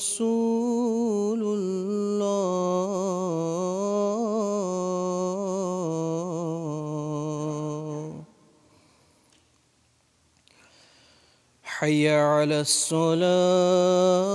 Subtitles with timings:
[0.00, 2.20] رسول الله.
[11.64, 14.30] حي على الصلاة.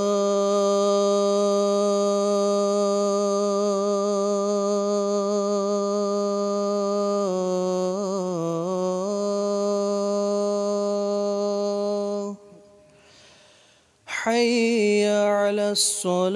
[14.08, 15.05] حي
[15.60, 16.36] الصلاة.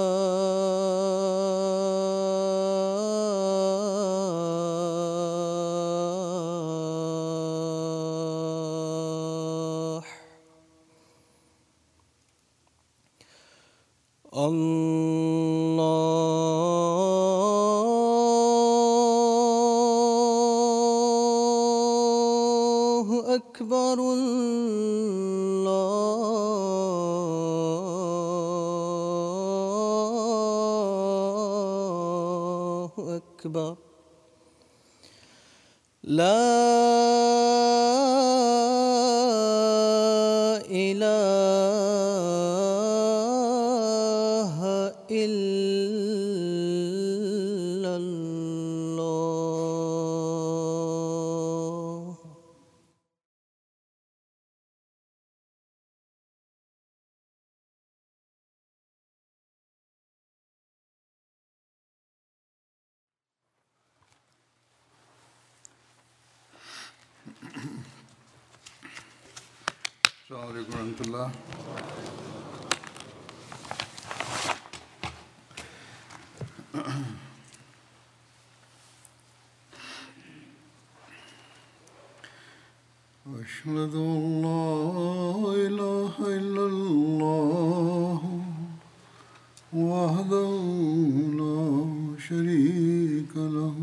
[92.81, 93.75] شريك له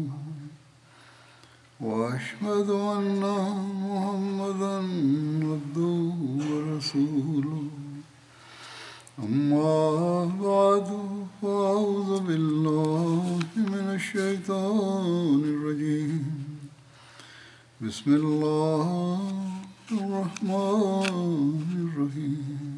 [1.80, 3.22] وأشهد أن
[3.84, 4.76] محمدا
[5.50, 5.98] عبده
[6.50, 7.64] ورسوله.
[9.18, 10.88] أما بعد
[11.42, 16.24] فأعوذ بالله من الشيطان الرجيم.
[17.80, 18.86] بسم الله
[19.92, 22.77] الرحمن الرحيم.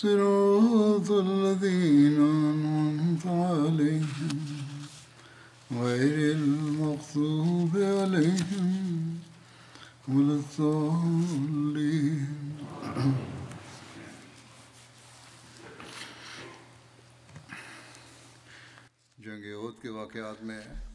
[0.00, 4.38] صراط الذين أنعمت عليهم
[5.72, 8.68] غير المغضوب عليهم
[10.08, 12.26] ولا الضالين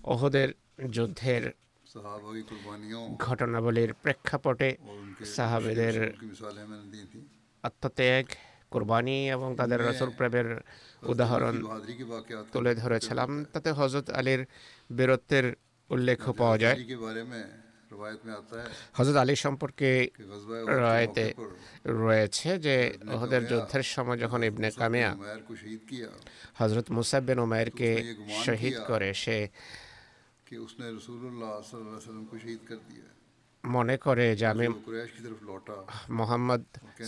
[0.04, 0.50] অহদের
[0.96, 1.44] যুদ্ধের
[3.26, 4.70] ঘটনাবলীর প্রেক্ষাপটে
[5.36, 5.96] সাহাবেদের
[7.64, 8.26] আত্মত্যাগ
[8.76, 10.48] কোরবানি এবং তাদের রসুল প্রেমের
[11.04, 11.56] উদাহরণ
[12.54, 14.42] তুলে ধরেছিলাম। তাতে হজরত আলীর
[14.98, 15.46] বীরত্বের
[15.90, 16.78] উল্লেখ পাওয়া যায়।
[18.94, 19.90] হজরত আলী সম্পর্কে
[20.82, 21.26] রয়েতে
[22.04, 22.76] রয়েছে যে
[23.16, 25.12] ওহদের যুদ্ধের সময় যখন ইবনে কামিয়া
[26.60, 27.90] হজরত মুসাবিন ওমায়েরকে
[28.46, 29.38] শহীদ করে সে
[33.76, 34.68] মনে করে যে আমি
[36.20, 36.64] মোহাম্মদ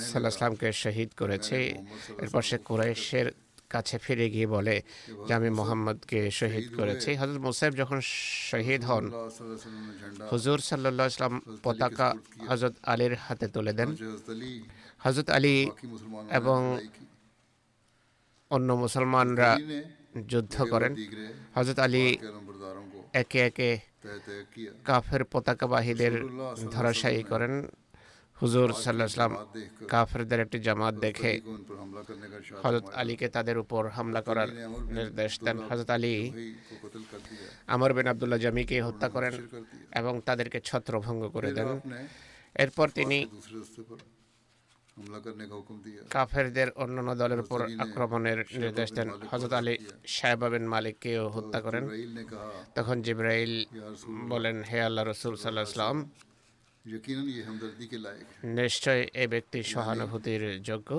[0.10, 1.60] সাল্লাহামকে শহীদ করেছি।
[2.24, 3.28] এরপর সে কুরাইশের
[3.74, 4.76] কাছে ফিরে গিয়ে বলে
[5.28, 8.00] যে আমি মোহাম্মদকে শহীদ করেছি। হজরত মুসাইফ যখন
[8.52, 9.06] শহীদ হন
[10.32, 11.34] হুজুর সাল্লাহ ইসলাম
[11.64, 12.08] পতাকা
[12.50, 13.90] হজরত আলীর হাতে তুলে দেন।
[15.04, 15.56] হজরত আলী
[16.40, 16.60] এবং
[18.52, 19.50] অন্য মুসলমানরা
[20.32, 20.92] যুদ্ধ করেন।
[21.56, 22.06] হজরত আলী
[23.14, 23.70] একে একে
[24.86, 26.14] কাফের পতাকা বাহীদের
[26.72, 27.54] ধরাশায়ী করেন।
[28.42, 29.34] হুজুর সাল্লাহাম
[29.88, 31.42] কাফেরদের একটি জামাত দেখে
[32.64, 34.50] হজরত আলীকে তাদের উপর হামলা করার
[34.98, 36.16] নির্দেশ দেন। হজরত আলী
[37.68, 39.34] আমর বিন আবদুল্লাহ জামিকে হত্যা করেন
[39.96, 41.70] এবং তাদেরকে ছত্রভঙ্গ করে দেন।
[42.56, 43.20] এরপর তিনি
[46.14, 49.74] কাফেরদের অন্যান্য দলের উপর আক্রমণের নির্দেশ দেন হজরত আলী
[50.16, 51.84] সাহেবাবিন মালিককেও হত্যা করেন।
[52.78, 53.54] তখন জিব্রাইল
[54.30, 55.96] বলেন হে আল্লাহ রসুল সাল্লাহ ইসলাম
[58.58, 60.90] নিশ্চয় এ ব্যক্তি সহানুভূতির যোগ্য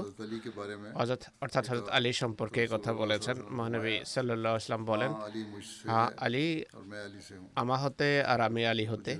[1.42, 5.10] অর্থাৎ হজরত আলী সম্পর্কে কথা বলেছেন মহানবী সাল্লাহ ইসলাম বলেন
[5.88, 6.46] হ্যাঁ আলী
[7.54, 9.12] আমা হতে আর আমি আলী হতে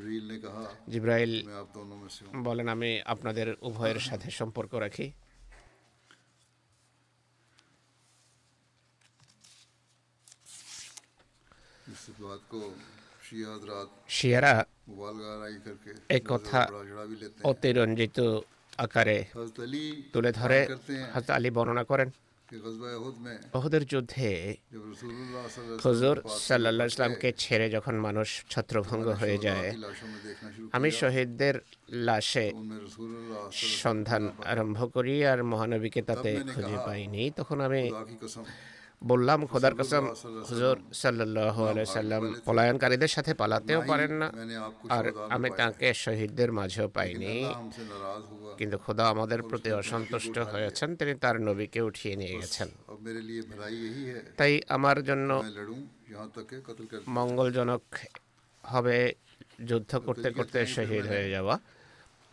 [0.93, 1.33] জিব্রাইল
[2.45, 5.07] বলেন আমি আপনাদের উভয়ের সাথে সম্পর্ক রাখি
[14.09, 14.55] শিয়ারা
[16.11, 16.61] একথা
[17.45, 18.19] অতিরঞ্জিত
[18.79, 19.19] আকারে
[20.13, 20.59] তুলে ধরে
[21.15, 22.09] হজরত আলী বর্ণনা করেন
[23.53, 24.31] অহুদের যুদ্ধে
[26.87, 29.69] ইসলামকে ছেড়ে যখন মানুষ ছত্রভঙ্গ হয়ে যায়
[30.73, 31.55] আমি শহীদদের
[31.89, 32.47] লাশে
[33.81, 37.83] সন্ধান আরম্ভ করি আর মহানবীকে তাতে খুঁজে পাইনি তখন আমি
[39.05, 40.07] বললাম খোদার কসম
[40.51, 44.33] হুজুর সাল্লাল্লাহু আলাইহি সাল্লাম পলায়নকারীদের সাথে পালাতেও পারেন না।
[44.89, 47.55] আর আমি তাকে শহীদদের মাঝেও পাইনি।
[48.59, 52.69] কিন্তু খোদা আমাদের প্রতি অসন্তুষ্ট হয়েছেন তিনি তার নবীকে উঠিয়ে নিয়ে গেছেন।
[54.37, 55.45] তাই আমার জন্য
[57.09, 57.83] মঙ্গলজনক
[58.63, 59.13] হবে
[59.65, 61.59] যুদ্ধ করতে করতে শহীদ হয়ে যাওয়া।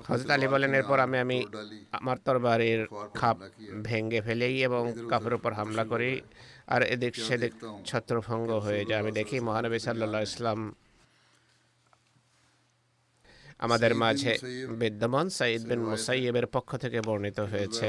[0.08, 1.46] হজরত আলী বলেন এরপর আমি আমি
[1.92, 3.38] আমার তরবারির খাপ
[3.84, 6.22] ভেঙে ফেলেই এবং কাপের উপর হামলা করি।
[6.68, 7.54] আর এদিক সেদিক
[7.86, 10.60] ছত্রভঙ্গ হয়ে যায়। আমি দেখি মহানবী সাল্লাহ ইসলাম
[13.60, 14.34] আমাদের মাঝে
[14.82, 17.88] বিদ্যমান সাইদ বিন মুসাইয়েবের পক্ষ থেকে বর্ণিত হয়েছে।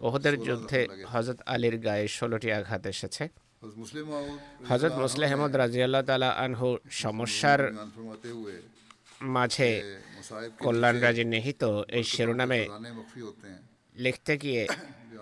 [0.00, 0.80] ওহদের যুদ্ধে
[1.12, 3.24] হজরত আলীর গায়ে ষোলোটি আঘাত এসেছে।
[4.68, 6.68] হজরত মুসলে আহমদ রাজিয়াল্লাহ তালা আনহু
[7.02, 7.60] সমস্যার
[9.34, 9.70] মাঝে
[10.58, 12.60] কল্যাণ রাজি নিহিত এই শিরোনামে
[13.96, 14.62] লিখতে গিয়ে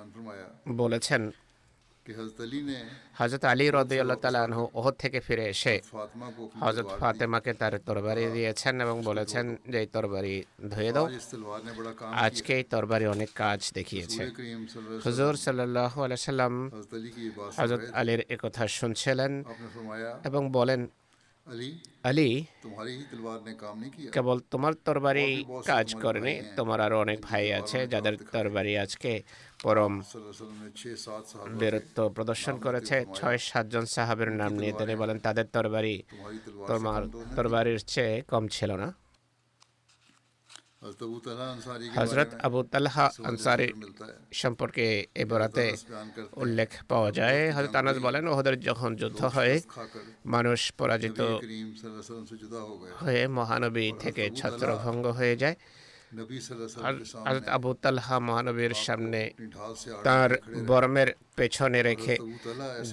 [0.80, 1.23] বলেছেন
[3.18, 5.75] হজরত আলী রদ আল্লাহ ওহ থেকে ফিরে এসে
[6.60, 10.34] হজরত ফাতেমাকে তার তরবারি দিয়েছেন এবং বলেছেন যে এই তরবারি
[10.70, 11.06] ধুয়ে দাও।
[12.26, 14.20] আজকে এই তরবারি অনেক কাজ দেখিয়েছে।
[15.04, 15.92] হজুর সাল্লাহ
[17.58, 19.32] হজরত আলীর একথা শুনছিলেন
[20.25, 20.80] এবং বলেন
[22.05, 22.29] আলী
[24.15, 25.29] কেবল তোমার তরবারি
[25.67, 29.12] কাজ করেনি তোমার আরও অনেক ভাই আছে যাদের তরবারি আজকে
[29.62, 29.93] পরম
[31.61, 35.95] বীরত্ব প্রদর্শন করেছে ছয় সাতজন সাহাবের নাম নিয়ে তিনি বলেন তাদের তরবারি
[36.69, 37.03] তোমার
[37.37, 38.88] তরবারির চেয়ে কম ছিল না
[41.97, 43.68] হজরত আবু তালহা আনসারি
[44.33, 45.66] সম্পর্কে এ বরাতে
[46.37, 49.61] উল্লেখ পাওয়া যায়। হজরত আনাজ বলেন ওহদের যখন যুদ্ধ হয়
[50.26, 51.21] মানুষ পরাজিত
[53.00, 55.56] হয়ে মহানবী থেকে ছত্রভঙ্গ হয়ে যায়।
[57.25, 59.21] হজরত আবু তালহা মহানবীর সামনে
[60.04, 60.30] তার
[60.66, 62.16] বর্মের পেছনে রেখে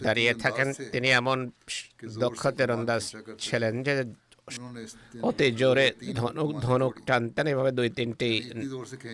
[0.01, 1.37] দাঁড়িয়ে থাকেন। তিনি এমন
[2.19, 3.03] দক্ষতের অন্দাজ
[3.39, 3.93] ছিলেন যে
[5.21, 5.85] অতি জোরে
[6.15, 8.29] ধনুক ধনুক টানতেন। এভাবে দুই, তিনটি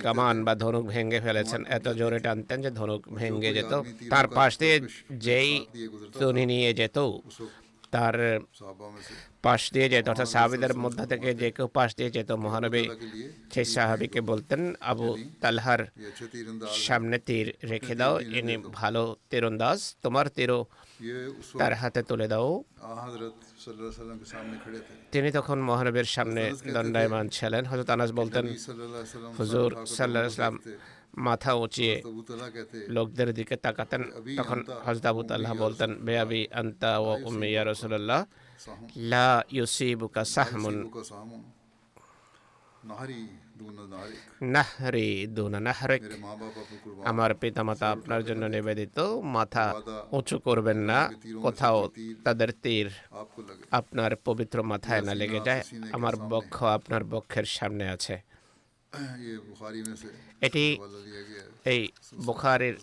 [0.04, 3.74] কামান বা ধনুক ভেঙে ফেলেছেন। এত জোরে টানতেন যে ধনুক ভেঙে যেত।
[4.10, 4.76] তার পাশ দিয়ে
[5.28, 5.66] যেই
[6.20, 6.98] তুনি নিয়ে যেত,
[7.92, 8.16] তার
[9.46, 12.84] পাশ দিয়ে যেত, অর্থাৎ সাহাবিদের মধ্যে থেকে যে কেউ পাশ দিয়ে যেত, মহানবী
[13.54, 15.08] সেই সাহাবিকে বলতেন, আবু
[15.42, 15.82] তালহার
[16.86, 20.52] সামনে তীর রেখে দাও, ইনি ভালো তীরন্দাজ, তোমার তীর
[21.60, 22.50] তার হাতে তুলে দাও।
[25.14, 26.44] তিনি তখন মহানবীর সামনে
[26.76, 28.46] দণ্ডায়মান ছিলেন। হজরত আনাস বলতেন
[29.40, 30.56] হুজুর সাল্লাহ ইসলাম
[31.28, 31.96] মাথা উঁচিয়ে
[32.96, 34.02] লোকদের দিকে তাকাতেন।
[34.40, 38.22] তখন হজরত আবু তাল্লাহ বলতেন বেয়াবি আন্তা ও উম্মি ইয়া রসুল্লাহ
[39.12, 40.76] লা ইউসিবুকা সাহমুন।
[44.54, 46.02] নাহরি দুনা নাহরেক
[47.06, 48.98] আমার পিতামাতা আপনার জন্য নিবেদিত
[49.36, 49.66] মাথা
[50.12, 51.00] উঁচু করবেন না
[51.44, 51.78] কোথাও
[52.26, 52.88] তাদের তীর
[53.72, 55.62] আপনার পবিত্র মাথায় না লেগে যায়
[55.94, 58.16] আমার বক্ষ আপনার বক্ষের সামনে আছে
[60.42, 60.66] এটি
[61.66, 61.82] এই
[62.26, 62.76] বুখারের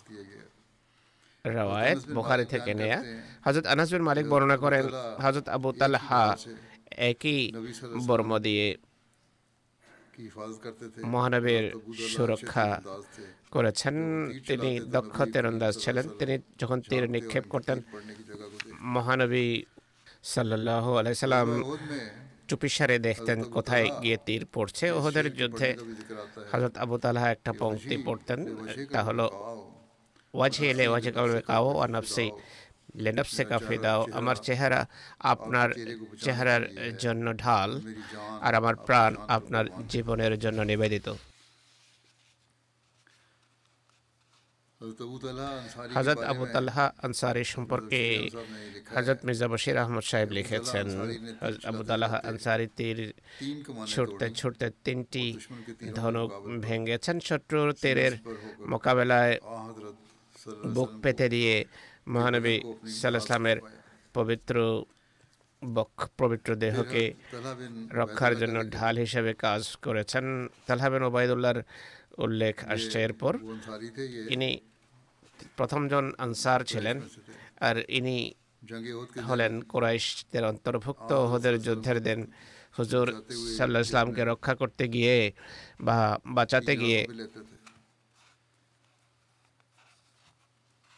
[1.44, 2.98] রওয়ায়ত বুখারি থেকে নেয়া
[3.44, 4.84] হযরত আনাস বিন মালিক বর্ণনা করেন
[5.22, 6.22] হযরত আবু তালহা
[7.02, 7.40] একই
[8.06, 8.66] বর্ম দিয়ে
[11.12, 11.64] মহানবীর
[12.14, 12.66] সুরক্ষা
[13.54, 13.94] করেছেন।
[14.48, 17.78] তিনি দক্ষ তেরন্দাজ ছিলেন। তিনি যখন তীর নিক্ষেপ করতেন
[18.94, 19.46] মহানবী
[20.34, 21.48] সাল্লাহ আলাইসাল্লাম
[22.48, 25.68] চুপিসারে দেখতেন কোথায় গিয়ে তীর পড়ছে। ওহদের যুদ্ধে
[26.52, 28.40] হজরত আবু তালহা একটা পংক্তি পড়তেন
[28.92, 29.26] তা হলো
[30.34, 31.10] ওয়াজে এলে ওয়াজে
[31.50, 31.90] কাউ আর
[33.04, 33.44] লেনব সে
[34.20, 34.80] আমার চেহারা
[35.32, 35.68] আপনার
[36.24, 36.62] চেহারার
[37.04, 37.70] জন্য ঢাল,
[38.46, 41.08] আর আমার প্রাণ আপনার জীবনের জন্য নিবেদিত।
[45.96, 48.00] হজরত আবু তালহা আনসারি সম্পর্কে
[48.96, 50.86] হজরত মির্জা বশির আহমদ সাহেব লিখেছেন
[51.70, 52.98] আবু তালহা আনসারি তীর
[53.92, 55.24] ছুটতে ছুটতে তিনটি
[55.98, 56.30] ধনুক
[56.66, 58.14] ভেঙেছেন, শত্রুর তীরের
[58.72, 59.34] মোকাবেলায়
[60.74, 61.56] বুক পেতে দিয়ে
[62.06, 62.56] মহানবী
[63.00, 63.58] সাল্লাহামের
[64.14, 64.56] পবিত্র
[65.62, 67.02] বক্ষ, পবিত্র দেহকে
[68.00, 70.24] রক্ষার জন্য ঢাল হিসেবে কাজ করেছেন।
[70.66, 71.60] তালহাবেন ওবায়দুল্লাহর
[72.24, 73.32] উল্লেখ আসছে এরপর।
[74.34, 74.50] ইনি
[75.56, 76.96] প্রথমজন আনসার ছিলেন
[77.68, 78.18] আর ইনি
[79.28, 82.20] হলেন কোরাইশদের অন্তর্ভুক্ত। ওহদের যুদ্ধের দিন
[82.78, 83.06] হুজুর
[83.56, 85.16] সাল্লাহ ইসলামকে রক্ষা করতে গিয়ে
[85.86, 85.98] বা
[86.36, 87.00] বাঁচাতে গিয়ে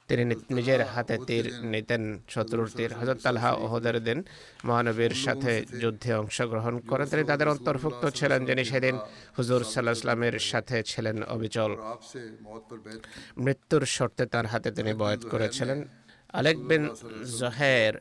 [0.09, 4.19] তিনি নিজের হাতে তীর নিতেন শত্রুর তীর হজরত তালহা ওহদের দিন
[4.65, 8.95] মহানবীর সাথে যুদ্ধে অংশগ্রহণ করেন তিনি তাদের অন্তর্ভুক্ত ছিলেন যিনি সেদিন
[9.39, 11.73] হুজুর সাল্লাহ ইসলামের সাথে ছিলেন অবিচল
[13.39, 15.79] মৃত্যুর শর্তে তার হাতে তিনি বয়ত করেছিলেন
[16.35, 16.85] আলেক বিন
[17.39, 17.95] জহের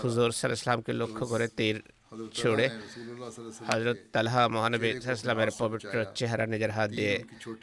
[0.00, 1.76] হুজুর সাল ইসলামকে লক্ষ্য করে তীর
[2.34, 2.66] ছুড়ে
[3.68, 7.14] হজরত তালহা মহানবী ইসলামের পবিত্র চেহারা নিজের হাত দিয়ে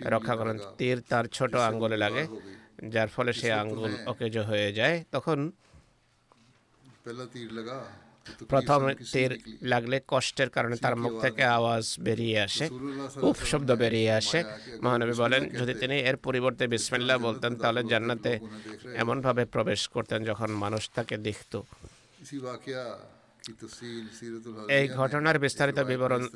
[0.08, 2.24] রক্ষা করেন তীর তার ছোট আঙ্গুলে লাগে
[2.84, 5.52] যার ফলে সে আঙ্গুল অকেজ হয়ে যায় তখন
[8.50, 9.32] প্রথম তীর
[9.62, 12.70] লাগলে কষ্টের কারণে তার মুখ থেকে আওয়াজ বেরিয়ে আসে।
[13.22, 14.44] উফ শব্দ বেরিয়ে আসে।
[14.82, 18.40] মহানবী বলেন যদি তিনি এর পরিবর্তে বিসমিল্লা বলতেন তাহলে জান্নাতে
[18.96, 21.62] এমনভাবে প্রবেশ করতেন যখন মানুষ তাকে দেখত।
[24.70, 26.28] এই ঘটনার বিস্তারিত বিবরণ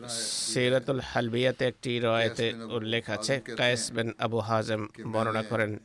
[0.51, 5.79] সিরাতুল হালবিয়াতে একটি রয়েতে উল্লেখ আছে। কায়েস বিন আবু হাজেম বর্ণনা করেন।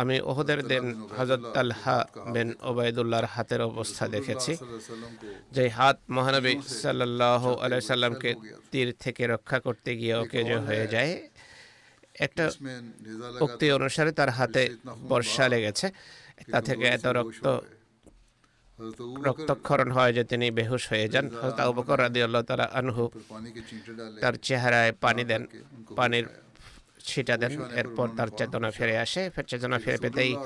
[0.00, 0.84] আমি ওহদের দিন
[1.16, 1.98] হজরত আলহা
[2.34, 4.52] বিন ওবায়দুল্লাহর হাতের অবস্থা দেখেছি।
[5.54, 8.30] যে হাত মহানবী সাল্লাহ আলাই সাল্লামকে
[8.70, 11.12] তীর থেকে রক্ষা করতে গিয়ে অকেজ হয়ে যায়
[12.26, 12.44] একটা
[13.40, 14.62] উক্তি অনুসারে তার হাতে
[15.10, 15.86] বর্ষা লেগেছে।
[16.52, 17.46] তা থেকে এত রক্ত
[19.28, 23.04] রক্তক্ষরণ হয় যে তিনি বেহুশ হয়ে যান। হজরত আবু বকর রাদিয়াল্লাহু তাআলা আনহু
[24.22, 25.42] তার চেহারায় পানি দেন।
[25.98, 26.26] পানির
[27.08, 27.34] সেটা
[27.80, 30.36] এরপর তার চেতনা ফিরে আসে চেতনা ফিরে পেতেই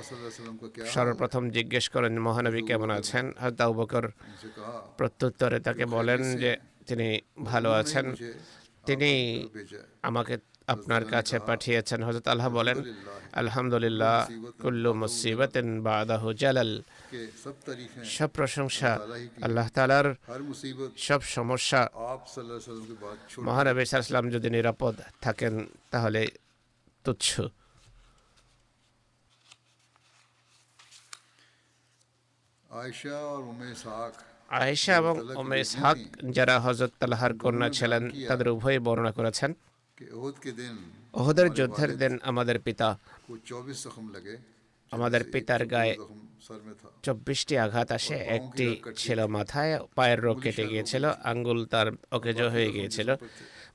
[0.95, 3.33] সর্বপ্রথম জিজ্ঞেস করেন মহানবী কেমন আছেন?
[3.41, 4.07] হজরত
[4.99, 8.15] প্রত্যুত্তরে তাকে বলেন যে তিনি ভালো আছেন।
[8.87, 9.11] তিনি
[10.03, 12.79] আমাকে আপনার কাছে পাঠিয়েছেন। হজরত আল্লাহ বলেন
[13.33, 14.17] আলহামদুলিল্লাহ
[14.63, 16.83] কুল্লু মুসিবত বাদাহু জালাল।
[18.17, 18.91] সব প্রশংসা
[19.43, 20.15] আল্লাহ তালার
[20.97, 21.91] সব সমস্যা
[23.39, 25.55] মহানবী সাল্লাম যদি নিরাপদ থাকেন
[25.91, 26.21] তাহলে
[27.05, 27.29] তুচ্ছ
[34.51, 35.99] আয়েশা এবং ওমে ইসহাক
[36.37, 39.51] যারা হজরত তালহার কন্যা ছিলেন তাদের উভয়ে বর্ণনা করেছেন।
[41.21, 42.89] ওহদের যুদ্ধের দিন আমাদের পিতা।
[44.93, 45.95] আমাদের পিতার গায়ে
[47.07, 48.67] চব্বিশটি আঘাত আসে একটি
[49.03, 53.09] ছিল মাথায় পায়ের রোগ কেটে গিয়েছিল আঙ্গুল তার অকেজ হয়ে গিয়েছিল।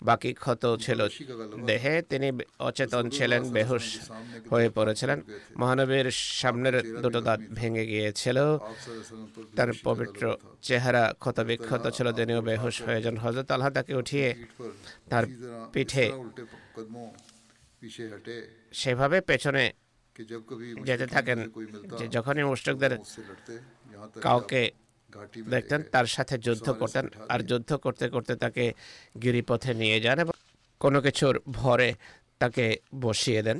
[0.01, 0.99] বাকি ক্ষত ছিল
[1.65, 2.27] দেহে তিনি
[2.59, 4.11] অচেতন ছিলেন বেহুশ
[4.51, 5.21] হয়ে পড়েছিলেন।
[5.57, 8.37] মহানবীর সামনের দুটো দাঁত ভেঙে গিয়েছিল।
[9.55, 14.27] তার পবিত্র চেহারা ক্ষত বিক্ষত ছিল তিনিও বেহুশ হয়ে যান। হজরত আল্লাহ তাকে উঠিয়ে
[15.09, 15.25] তার
[15.73, 16.11] পিঠে
[18.73, 19.73] সেভাবে পেছনে
[20.83, 21.51] যেতে থাকেন
[22.11, 22.97] যখনই মুষ্টকদের
[24.21, 24.71] কাউকে
[25.49, 28.65] দেখতেন তার সাথে যুদ্ধ করতেন আর যুদ্ধ করতে করতে তাকে
[29.21, 30.35] গিরিপথে নিয়ে যান এবং
[30.81, 31.89] কোনো কিছুর ভরে
[32.39, 32.65] তাকে
[33.01, 33.57] বসিয়ে দেন।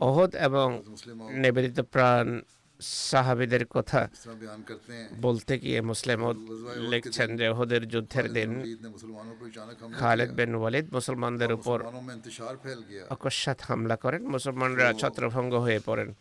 [0.00, 0.68] অহদ এবং
[1.42, 2.26] নিবেদিত প্রাণ
[2.80, 4.08] সাহাবিদের কথা
[5.20, 6.20] বলতে গিয়ে মুসলিম
[6.76, 8.76] লিখছেন যে ওদের যুদ্ধের দিন
[9.98, 11.82] খালেদ বিন ওয়ালিদ মুসলমানদের উপর
[13.10, 16.14] অকস্মাৎ হামলা করেন। মুসলমানরা ছত্রভঙ্গ হয়ে পড়েন।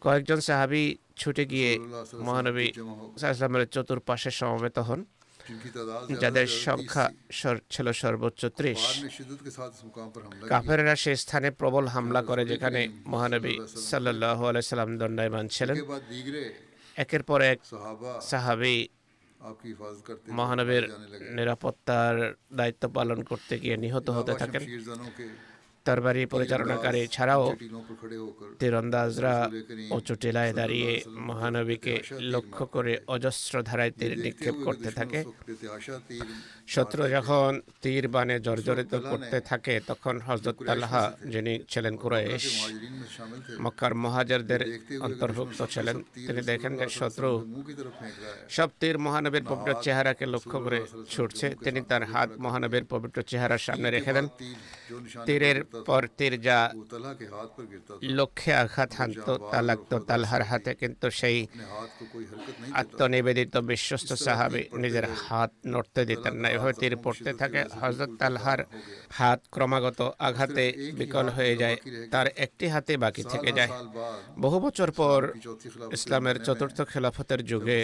[0.00, 1.78] কয়েকজন সাহাবি ছুটে গিয়ে
[2.20, 2.72] মহানবী
[3.18, 5.04] সাহায্যের চতুর্পাশে সমবেত হন।
[6.22, 7.04] যাদের সংখ্যা
[7.74, 8.82] ছিল সর্বোচ্চ ত্রিশ।
[10.52, 12.80] কাফেরেরা সে স্থানে প্রবল হামলা করে যেখানে
[13.12, 13.54] মহানবী
[13.90, 15.76] সাল্লাহ আলাইসাল্লাম দণ্ডায়মান ছিলেন।
[17.02, 17.58] একের পর এক
[18.30, 18.76] সাহাবি
[20.38, 20.84] মহানবীর
[21.36, 22.16] নিরাপত্তার
[22.58, 24.62] দায়িত্ব পালন করতে গিয়ে নিহত হতে থাকেন।
[25.84, 27.44] তরবারি পরিচালনাকারী ছাড়াও
[28.60, 29.34] তীরন্দাজরা
[29.96, 30.92] উঁচু টিলায় দাঁড়িয়ে
[31.28, 31.94] মহানবীকে
[32.34, 35.18] লক্ষ্য করে অজস্র ধারায় তীর নিক্ষেপ করতে থাকে।
[36.74, 37.50] শত্রু যখন
[37.82, 42.44] তীর বানে জর্জরিত করতে থাকে, তখন হজরত তাল্লাহা যিনি ছিলেন কুরাইশ,
[43.60, 44.62] মক্কার মহাজারদের
[45.00, 47.30] অন্তর্ভুক্ত ছিলেন। তিনি দেখেন যে শত্রু
[48.56, 50.80] সব তীর মহানবীর পবিত্র চেহারাকে লক্ষ্য করে
[51.12, 54.26] ছুটছে। তিনি তার হাত মহানবীর পবিত্র চেহারার সামনে রেখে দেন।
[55.26, 56.58] তীরের পরতির যা
[58.18, 61.38] লক্ষ্যে আঘাত হানত তা লাগতো তালহার হাতে কিন্তু সেই
[62.74, 68.60] আত্মনিবেদিত বিশ্বস্ত সাহাবি নিজের হাত নড়তে দিতেন না এভাবে তীর পড়তে থাকে হজরত তালহার
[69.10, 70.64] হাত ক্রমাগত আঘাতে
[70.98, 71.76] বিকল হয়ে যায়
[72.10, 73.70] তার একটি হাতে বাকি থেকে যায়
[74.40, 75.20] বহু বছর পর
[75.92, 77.80] ইসলামের চতুর্থ খেলাফতের যুগে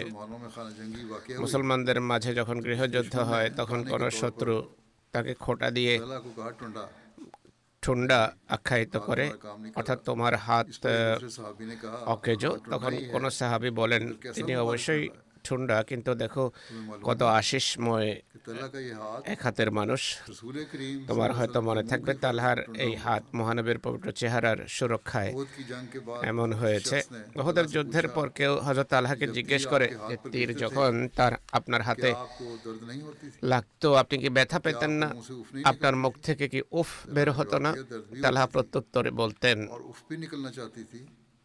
[1.40, 4.54] মুসলমানদের মাঝে যখন গৃহযুদ্ধ হয় তখন কোনো শত্রু
[5.14, 5.94] তাকে খোটা দিয়ে
[7.86, 9.24] ঠুন্ডা আখ্যায়িত করে
[9.76, 10.66] অর্থাৎ তোমার হাত
[12.06, 14.02] অকেজ তখন কোনো সাহাবি বলেন
[14.36, 15.04] তিনি অবশ্যই
[15.46, 16.44] ঠুন্ডা কিন্তু দেখো
[17.02, 18.08] কত আশিসময়
[19.24, 20.02] এক হাতের মানুষ।
[21.08, 25.30] তোমার হয়তো মনে থাকবে তালহার এই হাত মহানবীর পবিত্র চেহারার সুরক্ষায়
[26.30, 26.96] এমন হয়েছে।
[27.36, 32.10] বহুদের যুদ্ধের পর কেউ হজরত তালহাকে জিজ্ঞেস করে যে তীর যখন তার আপনার হাতে
[33.42, 35.08] লাগতো আপনি কি ব্যথা পেতেন না?
[35.64, 37.70] আপনার মুখ থেকে কি উফ বের হতো না?
[38.22, 39.58] তালহা প্রত্যুত্তরে বলতেন।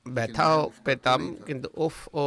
[0.05, 2.23] ব্যথাও পেতাম কিন্তু উফ ও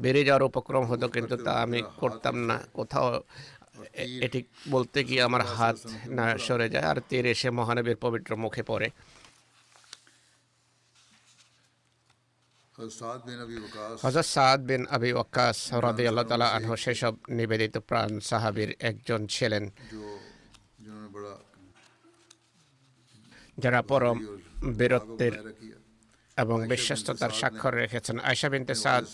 [0.00, 3.08] বেড়ে যাওয়ার উপক্রম হতো কিন্তু তা আমি করতাম না। কোথাও
[4.26, 5.76] এটি বলতে গিয়ে আমার হাত
[6.08, 8.88] না সরে যায় আর তীর এসে মহানবীর পবিত্র মুখে পড়ে।
[14.02, 19.64] হজরত সাদ বিন আবি ওয়াক্কাস রাদি আল্লাহ তালা আনহ সেসব নিবেদিত প্রাণ সাহাবির একজন ছিলেন।
[23.58, 24.18] যারা পরম
[24.78, 25.34] বীরত্বের
[26.42, 29.04] এবং বিশ্বস্ততার স্বাক্ষর রেখেছেন। আয়সা বিনতে সাদ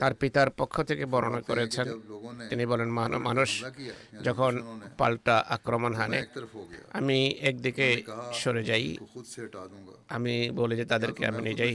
[0.00, 1.86] তার পিতার পক্ষ থেকে বর্ণনা করেছেন।
[2.50, 2.88] তিনি বলেন
[3.28, 3.50] মানুষ
[4.22, 4.52] যখন
[4.98, 6.20] পাল্টা আক্রমণ হানে
[6.98, 7.18] আমি
[7.50, 7.88] একদিকে
[8.40, 8.86] সরে যাই
[10.16, 11.74] আমি বলে যে তাদেরকে আমি নিজেই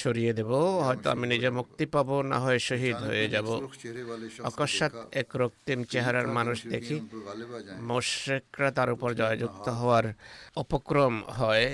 [0.00, 0.50] সরিয়ে দেব।
[0.86, 3.48] হয়তো আমি নিজে মুক্তি পাব না হয় শহীদ হয়ে যাব।
[4.48, 6.96] অকস্মাৎ এক রক্তিম চেহারার মানুষ দেখি
[7.90, 10.06] মোশেকরা তার উপর জয়যুক্ত হওয়ার
[10.62, 11.66] অপক্রম হয়।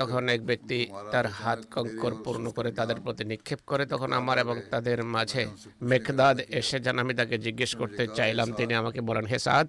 [0.00, 0.78] তখন এক ব্যক্তি
[1.12, 5.42] তার হাত কঙ্কর পূর্ণ করে তাদের প্রতি নিক্ষেপ করে, তখন আমার এবং তাদের মাঝে
[5.90, 9.68] মেকদাদ এসে যান। আমি তাকে জিজ্ঞেস করতে চাইলাম, তিনি আমাকে বলেন, হে সাদ।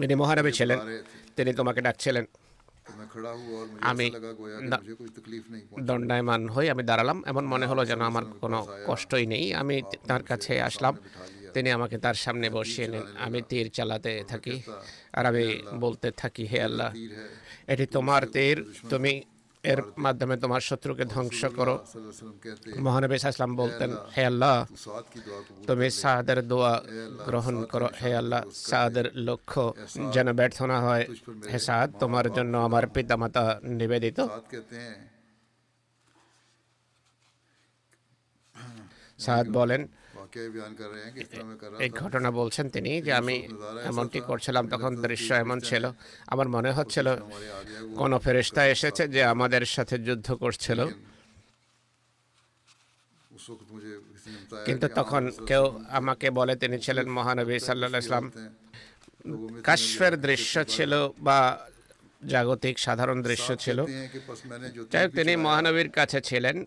[0.00, 0.78] তিনি মহানবী ছিলেন,
[1.36, 2.24] তিনি তোমাকে ডাকছিলেন।
[3.90, 4.06] আমি
[5.88, 9.76] দণ্ডায়মান হই আমি দাঁড়ালাম, এমন মনে হলো যেন আমার কোনো কষ্টই নেই। আমি
[10.08, 10.94] তার কাছে আসলাম
[11.54, 14.56] তিনি আমাকে তার সামনে বসিয়ে নেন। আমি তীর চালাতে থাকি
[15.18, 15.44] আর আমি
[15.84, 16.90] বলতে থাকি হে আল্লাহ।
[17.72, 18.56] এটি তোমার তীর
[18.92, 19.12] তুমি
[19.64, 21.74] এর মাধ্যমে তোমার শত্রুকে ধ্বংস করো।
[22.86, 24.56] মহানবী সাহসালাম বলতেন হে আল্লাহ
[25.68, 26.74] তুমি সাহাদের দোয়া
[27.28, 29.62] গ্রহণ করো। হে আল্লাহ সাহাদের লক্ষ্য
[30.14, 31.04] যেন ব্যর্থ না হয়।
[31.50, 33.44] হে সাদ তোমার জন্য আমার পিতামাতা
[33.78, 34.18] নিবেদিত।
[39.24, 39.80] সাহাদ বলেন
[41.78, 43.48] এই ঘটনা বলছেন তিনি যে আমি
[43.84, 45.90] এমনটি করছিলাম তখন দৃশ্য এমন ছিল।
[46.26, 47.16] আমার মনে হচ্ছিল
[47.96, 50.86] কোনো ফেরেস্তা এসেছে যে আমাদের সাথে যুদ্ধ করছিল।
[54.64, 58.30] কিন্তু তখন কেউ আমাকে বলে তিনি ছিলেন মহানবী সাল্লাহ ইসলাম
[60.16, 61.68] দৃশ্য ছিল বা
[62.26, 63.78] জাগতিক সাধারণ দৃশ্য ছিল।
[65.16, 66.64] তিনি মহানবীর কাছে ছিলেন।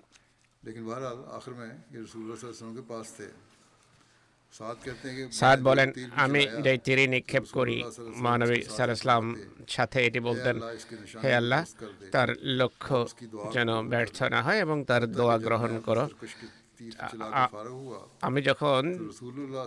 [5.32, 7.78] সাদ বলেন আমি যে তীরে নিক্ষেপ করি
[8.24, 9.24] মহানবী সাল ইসলাম
[9.68, 10.56] সাথে এটি বলতেন
[11.24, 11.62] হে আল্লাহ
[12.14, 12.98] তার লক্ষ্য
[13.54, 16.06] যেন ব্যর্থ না হয় এবং তার দোয়া গ্রহণ করো
[18.28, 18.82] আমি যখন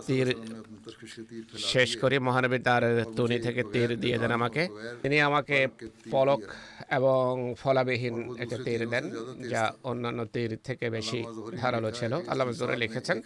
[0.07, 0.27] তীর
[1.71, 2.83] শেষ করি মহানবী তার
[3.17, 4.63] তুনি থেকে তীর দিয়ে দেন আমাকে।
[5.01, 5.57] তিনি আমাকে
[6.11, 6.41] পলক
[6.99, 9.05] এবং ফলাবিহীন একটা তীর দেন
[9.53, 11.19] যা অন্যান্য তীর থেকে বেশি
[11.61, 13.17] ধারালো ছিল। আল্লাহ জোরে লিখেছেন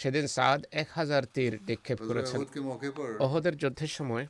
[0.00, 2.40] সেদিন সাদ এক হাজার তীর নিক্ষেপ করেছেন।
[3.24, 4.26] ওহদের যুদ্ধের সময়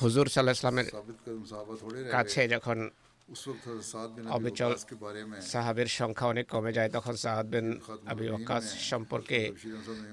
[0.00, 0.88] হুজুর সাল্লাহ ইসলামের
[2.14, 2.78] কাছে যখন
[5.52, 7.66] সাহাবের সংখ্যা অনেক কমে যায়। তখন সাহাদ বিন
[8.12, 9.40] আবি ওকাস সম্পর্কে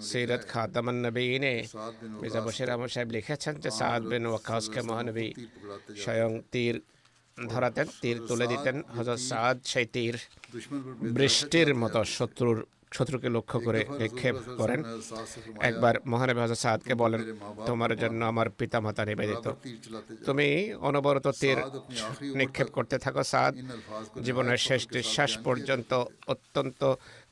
[0.10, 1.56] সৈরত খাদামান নবীনে
[2.22, 5.28] মির্জা বশির আহমদ সাহেব লিখেছেন যে সাহাদ বিন ওকাসকে মহানবী
[6.04, 6.76] স্বয়ং তীর
[7.38, 10.16] ধরাতেন তীর তুলে দিতেন। হজরত সাদ সেই তীর
[11.16, 12.60] বৃষ্টির মতো শত্রুর
[12.96, 14.80] শত্রুকে লক্ষ্য করে নিক্ষেপ করেন।
[15.70, 17.22] একবার মহানবী হাজার সাদকে বলেন
[17.68, 19.46] তোমার জন্য আমার পিতামাতা নিবেদিত।
[20.28, 20.48] তুমি
[20.88, 21.58] অনবরত তীর
[22.40, 23.54] নিক্ষেপ করতে থাকো সাদ।
[24.26, 25.92] জীবনের শেষ নিঃশ্বাস পর্যন্ত
[26.34, 26.82] অত্যন্ত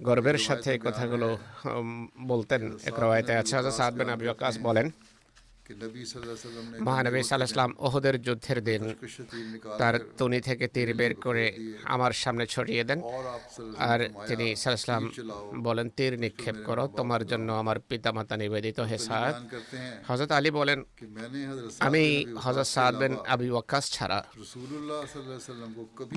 [0.08, 1.28] গর্বের সাথে এই কথাগুলো
[2.32, 4.26] বলতেন। এক রয়েতে আছে হাজার সাদ বেন আবি
[4.68, 4.88] বলেন
[6.86, 8.84] মহানবী সাল্লাম ওহদের যুদ্ধের দিন
[9.82, 11.46] তার তুনি থেকে তীর বের করে
[11.94, 13.00] আমার সামনে ছড়িয়ে দেন।
[13.92, 15.04] আর তিনি সাল্লাম
[15.68, 19.34] বলেন তীর নিক্ষেপ করো তোমার জন্য আমার পিতামাতা নিবেদিত হে সাদ
[20.08, 20.80] হজরত আলী বলেন
[21.88, 22.04] আমি
[22.44, 24.20] হজরত সাদ বিন আবি ওয়াক্কাস ছাড়া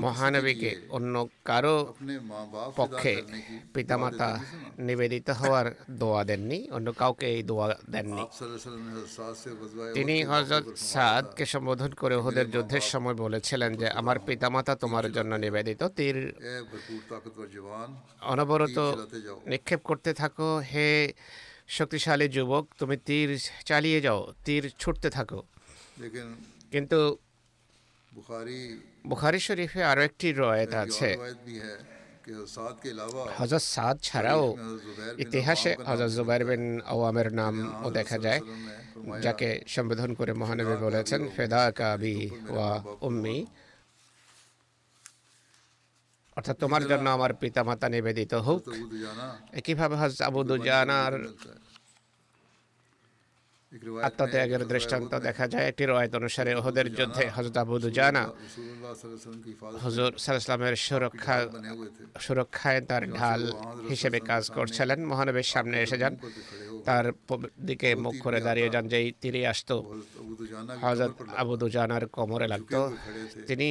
[0.05, 1.15] মহানবীকে অন্য
[1.49, 1.77] কারও
[2.81, 3.15] পক্ষে
[3.75, 4.29] পিতামাতা
[4.89, 5.67] নিবেদিত হওয়ার
[6.01, 8.23] দোয়া দেননি অন্য কাউকে এই দোয়া দেননি।
[9.95, 15.83] তিনি হজরত সাদকে সম্বোধন করে ওদের যুদ্ধের সময় বলেছিলেন যে আমার পিতামাতা তোমার জন্য নিবেদিত।
[15.97, 16.17] তীর
[18.33, 18.79] অনবরত
[19.47, 21.13] নিক্ষেপ করতে থাকো। হে
[21.69, 23.29] শক্তিশালী যুবক তুমি তীর
[23.65, 25.41] চালিয়ে যাও তীর ছুটতে থাকো।
[26.73, 27.17] কিন্তু
[29.07, 31.09] বুখারি শরীফে আরও একটি রয়েত আছে।
[33.39, 34.45] হজরত সাদ ছাড়াও
[35.19, 38.41] ইতিহাসে হজরত জুবাইর বিন আওয়ামের নামও দেখা যায়
[39.23, 42.17] যাকে সম্বোধন করে মহানবী বলেছেন ফেদা কাবি
[42.49, 42.71] ওয়া
[43.03, 43.39] উম্মি
[46.37, 48.63] অর্থাৎ তোমার জন্য আমার পিতামাতা নিবেদিত হোক
[49.53, 51.15] একইভাবে হজ আবু দুজানার
[54.03, 58.31] আত্মত্যাগের দৃষ্টান্ত দেখা যায়। একটি রয়েত অনুসারে ওহদের যুদ্ধে হজরত আবুদু জানা
[59.83, 61.49] হজুর সালামের সুরক্ষা
[62.21, 63.53] সুরক্ষায় তার ঢাল
[63.89, 66.17] হিসেবে কাজ করছিলেন। মহানবীর সামনে এসে যান।
[66.85, 67.13] তার
[67.67, 70.03] দিকে মুখ করে দাঁড়িয়ে যান যেই তীরে আসতো।
[70.83, 72.97] হজরত আবুদু জানার কোমরে লাগতো।
[73.47, 73.69] তিনি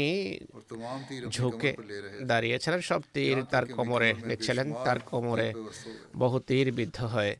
[1.29, 1.75] ঝুঁকে
[2.23, 5.53] দাঁড়িয়েছিলেন। সব তীর তার কোমরে নিচ্ছিলেন। তার কোমরে
[6.17, 7.35] বহু তীর বিদ্ধ হয়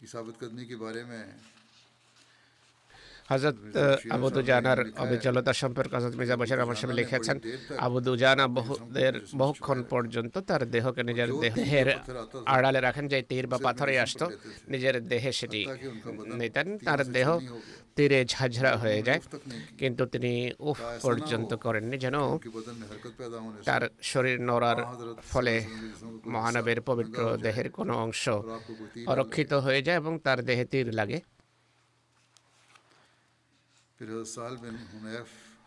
[0.00, 1.22] की साबित करने के बारे में
[3.28, 3.56] হজরত
[4.10, 7.40] আবুদুজানার অবিচলতা সম্পর্কে হজরত মির্জা বশির আমার সামনে লিখেছেন
[7.78, 11.88] আবুদুজানা বহুদের বহুক্ষণ পর্যন্ত তার দেহকে নিজের দেহের
[12.46, 14.26] আড়ালে রাখেন যে তীর বা পাথরে আসতো
[14.68, 15.66] নিজের দেহে সেটি
[16.34, 17.28] নিতেন তার দেহ
[17.96, 19.20] তীরে ঝাঝরা হয়ে যায়।
[19.78, 22.16] কিন্তু তিনি উফ পর্যন্ত করেননি যেন
[23.64, 24.80] তার শরীর নড়ার
[25.30, 25.54] ফলে
[26.26, 28.28] মহানবের পবিত্র দেহের কোনো অংশ
[29.06, 31.20] অরক্ষিত হয়ে যায় এবং তার দেহে তীর লাগে।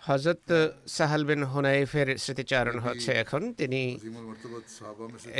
[0.07, 0.49] হজরত
[0.87, 3.81] সাহাল বিন হুনাইফের স্মৃতিচারণ হচ্ছে এখন। তিনি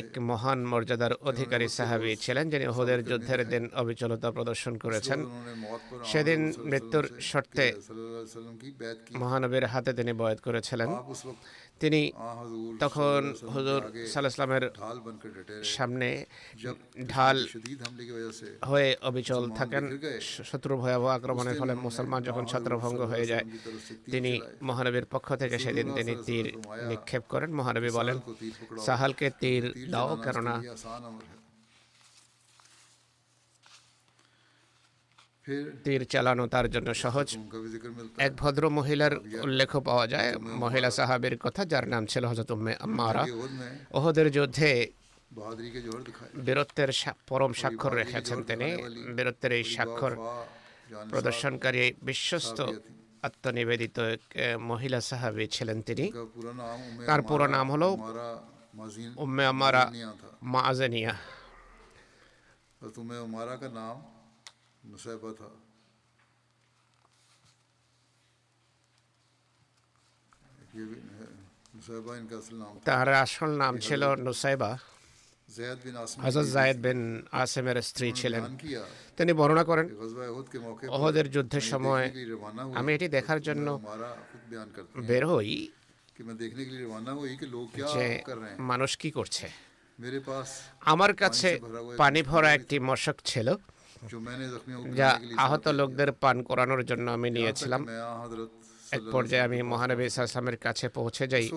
[0.01, 5.19] এক মহান মর্যাদার অধিকারী সাহাবি ছিলেন যিনি ওহুদের যুদ্ধের দিন অবিচলতা প্রদর্শন করেছেন।
[6.05, 7.73] সেদিন মৃত্যুর শর্তে
[9.21, 10.89] মহানবীর হাতে তিনি বয়াত করেছিলেন।
[11.81, 12.01] তিনি
[12.83, 13.21] তখন
[13.53, 13.81] হজুর
[14.13, 14.65] সাল্লাহামের
[15.75, 16.09] সামনে
[17.13, 17.37] ঢাল
[18.69, 19.83] হয়ে অবিচল থাকেন।
[20.49, 23.45] শত্রু ভয়াবহ আক্রমণের ফলে মুসলমান যখন ছত্রভঙ্গ হয়ে যায়
[24.13, 24.31] তিনি
[24.67, 26.45] মহানবীর পক্ষ থেকে সেদিন তিনি তীর
[26.89, 28.17] নিক্ষেপ করেন। মহানবী বলেন
[28.85, 29.63] সাহালকে তীর
[29.93, 30.55] দাও কেননা
[35.83, 37.27] তীর চালানো তার জন্য সহজ।
[38.25, 39.13] এক ভদ্র মহিলার
[39.45, 40.29] উল্লেখ পাওয়া যায়
[40.63, 43.23] মহিলা সাহাবের কথা যার নাম ছিল হজরত উম্মে আম্মারা।
[43.97, 44.71] ওহদের যুদ্ধে
[46.45, 46.91] বীরত্বের
[47.29, 48.69] পরম স্বাক্ষর রেখেছেন তিনি।
[49.15, 50.13] বীরত্বের এই স্বাক্ষর
[51.11, 52.59] প্রদর্শনকারী বিশ্বস্ত
[53.27, 53.97] আত্মনিবেদিত
[54.69, 56.05] মহিলা সাহাবি ছিলেন তিনি।
[57.07, 57.89] তার পুরো নাম হলো
[59.23, 59.83] উম্মে আমারা
[60.53, 61.13] মাজানিয়া
[63.01, 63.95] উম্মে আমারা কা নাম
[64.83, 65.49] نصیبہ تھا
[72.85, 74.71] তাহার আসল নাম ছিল নুসাইবা
[76.23, 76.99] হজরত জায়দ বিন
[77.41, 78.43] আসেমের স্ত্রী ছিলেন
[79.17, 79.85] তিনি বর্ণনা করেন
[80.95, 82.05] ওহদের যুদ্ধের সময়
[82.79, 83.67] আমি এটি দেখার জন্য
[85.09, 85.51] বের হই
[87.95, 88.05] যে
[88.71, 89.45] মানুষ কি করছে
[90.85, 91.49] আমার কাছে
[92.01, 93.47] পানি ভরা একটি মশক ছিল
[94.95, 97.87] যা আহত লোকদের পান করানোর জন্য আমি নিয়েছিলাম।
[98.91, 101.49] এক পর্যায়ে আমি মহানবী ইসলামের কাছে পৌঁছে যাই।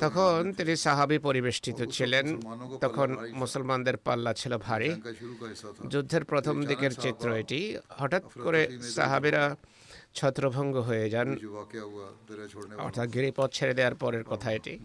[0.00, 2.40] তখন তিনি সাহাবি পরিবেষ্টিত ছিলেন।
[2.80, 5.02] তখন মুসলমানদের পাল্লা ছিল ভারী।
[5.88, 9.56] যুদ্ধের প্রথম দিকের চিত্র এটি। হঠাৎ করে সাহাবিরা
[10.14, 11.36] ছত্রভঙ্গ হয়ে যান।
[12.78, 14.78] অর্থাৎ গিরিপথ ছেড়ে দেওয়ার পরের কথা এটি।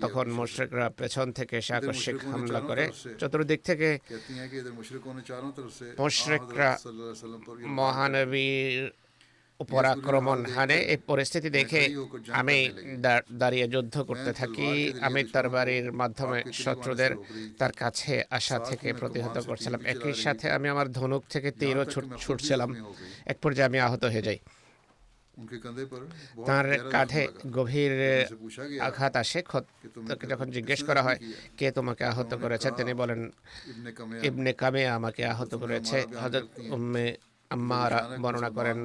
[0.00, 3.98] তখন মুশ্রিকরা পেছন থেকে এসে আকস্মিক হামলা করে। চতুর্দিক থেকে
[5.98, 6.78] মুশ্রিকরা
[7.66, 9.01] মহানবীর
[9.60, 11.82] উপর আক্রমণ হানে এই পরিস্থিতি দেখে
[12.32, 12.58] আমি
[13.32, 14.68] দাঁড়িয়ে যুদ্ধ করতে থাকি।
[15.00, 17.12] আমি তার বাড়ির মাধ্যমে শত্রুদের
[17.58, 21.84] তার কাছে আসা থেকে প্রতিহত করছিলাম। একই সাথে আমি আমার ধনুক থেকে তীরও
[22.22, 22.70] ছুটছিলাম।
[23.26, 24.38] এক পর্যায়ে আমি আহত হয়ে যাই।
[26.46, 27.92] তার কাঁধে গভীর
[28.80, 29.42] আঘাত আসে।
[30.08, 31.18] তাকে যখন জিজ্ঞেস করা হয়
[31.58, 32.68] কে তোমাকে আহত করেছে?
[32.78, 33.20] তিনি বলেন
[34.28, 37.06] ইবনে কামে আমাকে আহত করেছে। হজরত উম্মে
[37.54, 38.78] আম্মারা বর্ণনা করেন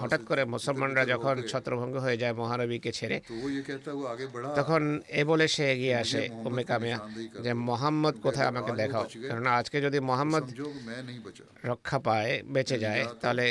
[0.00, 3.16] হঠাৎ করে মুসলমানরা যখন ছত্রভঙ্গ হয়ে যায় মহানবীকে ছেড়ে,
[4.58, 4.82] তখন
[5.20, 6.98] এ বলে সে এগিয়ে আসে, উম্মে কামিয়া,
[7.44, 9.04] যে মোহাম্মদ কোথায় আমাকে দেখাও?
[9.30, 10.44] কারণ আজকে যদি মোহাম্মদ
[11.70, 13.44] রক্ষা পায়, বেঁচে যায়, তাহলে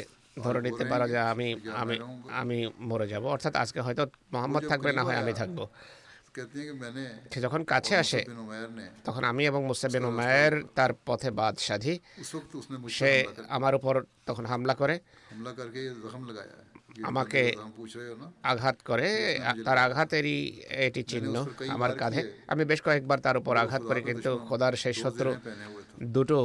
[0.44, 1.48] ধরে নিতে পারো যে আমি
[1.82, 1.96] আমি
[2.42, 2.58] আমি
[2.90, 5.60] মরে যাব। অর্থাৎ আজকে হয়তো মোহাম্মদ থাকবে না হয় আমি থাকব।
[7.32, 8.22] সে যখন কাছে আসে
[9.06, 11.94] তখন আমি এবং মুসাবিন উমায়ের তার পথে বাদ সাধি
[12.98, 13.12] সে
[13.58, 13.94] আমার উপর
[14.26, 14.96] তখন হামলা করে।
[17.04, 17.42] আমাকে
[18.52, 19.10] আঘাত করে।
[19.66, 20.40] তার আঘাতেরই
[20.86, 21.36] এটি চিহ্ন
[21.70, 25.30] আমার কাঁধে। আমি বেশ কয়েকবার তার উপর আঘাত করি কিন্তু খোদার সেই শত্রু
[26.16, 26.38] দুটো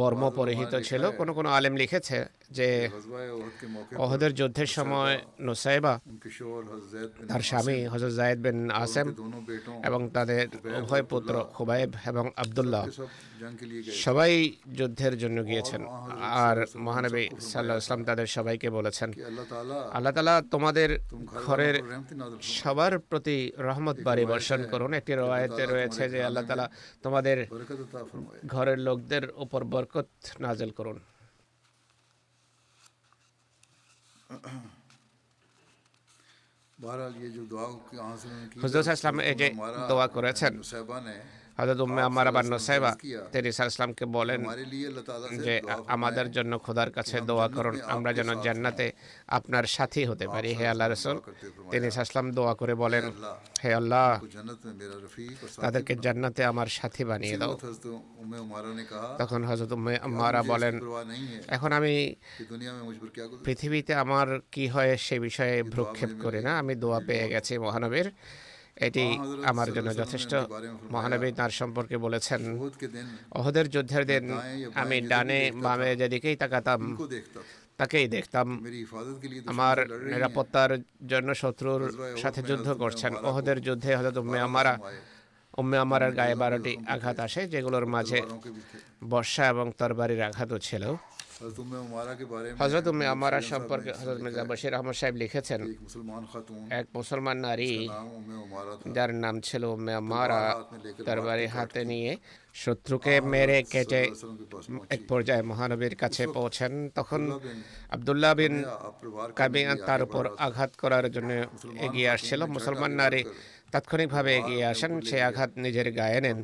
[0.00, 2.18] বর্ম পরিহিত ছিল কোন কোন আলেম লিখেছে
[2.58, 2.68] যে
[4.04, 5.92] অহদের যুদ্ধের সময় নুসাইবা
[7.30, 9.06] তার স্বামী হজরত জায়েদ বিন আসেম
[9.88, 10.44] এবং তাদের
[10.82, 12.84] উভয় পুত্র খুবাইব এবং আবদুল্লাহ
[14.04, 14.32] সবাই
[14.78, 15.82] যুদ্ধের জন্য গিয়েছেন।
[16.46, 16.56] আর
[16.86, 19.08] মহানবী সাল্লাহ ইসলাম তাদের সবাইকে বলেছেন
[19.96, 20.90] আল্লাহ তালা তোমাদের
[21.44, 21.76] ঘরের
[22.58, 25.12] সবার প্রতি রহমত বাড়ি বর্ষণ করুন। একটি
[25.74, 26.66] রয়েছে যে আল্লাহ তালা
[27.02, 27.36] তোমাদের
[28.54, 30.08] ঘরের লোকদের আমাদের ওপর বরকত
[30.40, 30.98] নাজেল করুন
[38.62, 39.46] হুজুর ইসলাম এই যে
[39.90, 40.52] দোয়া করেছেন
[41.58, 42.90] হাজরত উম্মে আমার আবার নসাইবা
[43.32, 44.40] তিনি ইসলামকে বলেন
[45.46, 45.54] যে
[45.94, 48.86] আমাদের জন্য খোদার কাছে দোয়া করুন আমরা যেন জান্নাতে
[49.38, 51.16] আপনার সাথী হতে পারি। হে আল্লাহ রসুল
[51.72, 53.04] তিনি ইসলাম দোয়া করে বলেন
[53.62, 54.08] হে আল্লাহ
[55.64, 57.52] তাদেরকে জান্নাতে আমার সাথী বানিয়ে দাও।
[59.20, 60.74] তখন হজরত উম্মে আম্মারা বলেন
[61.56, 61.94] এখন আমি
[63.46, 68.08] পৃথিবীতে আমার কি হয় সে বিষয়ে ভ্রক্ষেপ করি না আমি দোয়া পেয়ে গেছি মহানবীর।
[68.76, 69.04] এটি
[69.44, 70.32] আমার জন্য যথেষ্ট
[70.90, 72.40] মহানবী তার সম্পর্কে বলেছেন
[73.32, 74.24] অহদের যুদ্ধের দিন
[74.74, 76.80] আমি ডানে বামে যেদিকেই তাকাতাম
[77.76, 78.46] তাকেই দেখতাম।
[79.46, 79.76] আমার
[80.12, 80.70] নিরাপত্তার
[81.08, 81.82] জন্য শত্রুর
[82.16, 84.74] সাথে যুদ্ধ করছেন। অহদের যুদ্ধে হজরত উম্মে আমারা
[85.58, 88.18] উম্মে আমারার গায়ে বারোটি আঘাত আসে যেগুলোর মাঝে
[89.08, 90.84] বর্ষা এবং তরবারির আঘাতও ছিল।
[92.60, 95.60] হজরত উম্মে আমারা সম্পর্কে হজরত মির্জা বশির আহমদ সাহেব লিখেছেন
[96.70, 97.72] এক মুসলমান নারী
[98.94, 100.40] যার নাম ছিল উম্মে আমারা
[101.06, 102.10] তরবারি হাতে নিয়ে
[102.54, 104.02] শত্রুকে মেরে কেটে
[104.90, 107.20] এক পর্যায়ে মহানবীর কাছে পৌঁছেন তখন
[107.92, 108.54] আবদুল্লাহ বিন
[109.36, 111.30] কাবিয়া তার উপর আঘাত করার জন্য
[111.86, 113.22] এগিয়ে আসছিল মুসলমান নারী
[113.72, 116.38] তাৎক্ষণিকভাবে এগিয়ে আসেন সে আঘাত নিজের গায়ে নেন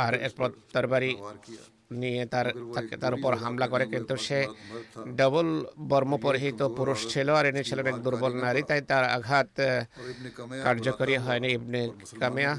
[0.00, 1.12] আর এরপর তরবারি
[2.00, 2.46] নিয়ে তার
[3.02, 4.38] তার উপর হামলা করে কিন্তু সে
[5.20, 5.48] ডবল
[5.90, 9.50] বর্ম পরিহিত পুরুষ ছিল আর এনে ছিলেন এক দুর্বল নারী তাই তার আঘাত
[10.66, 11.82] কার্যকরী হয়নি। ইবনে
[12.20, 12.52] কামিয়া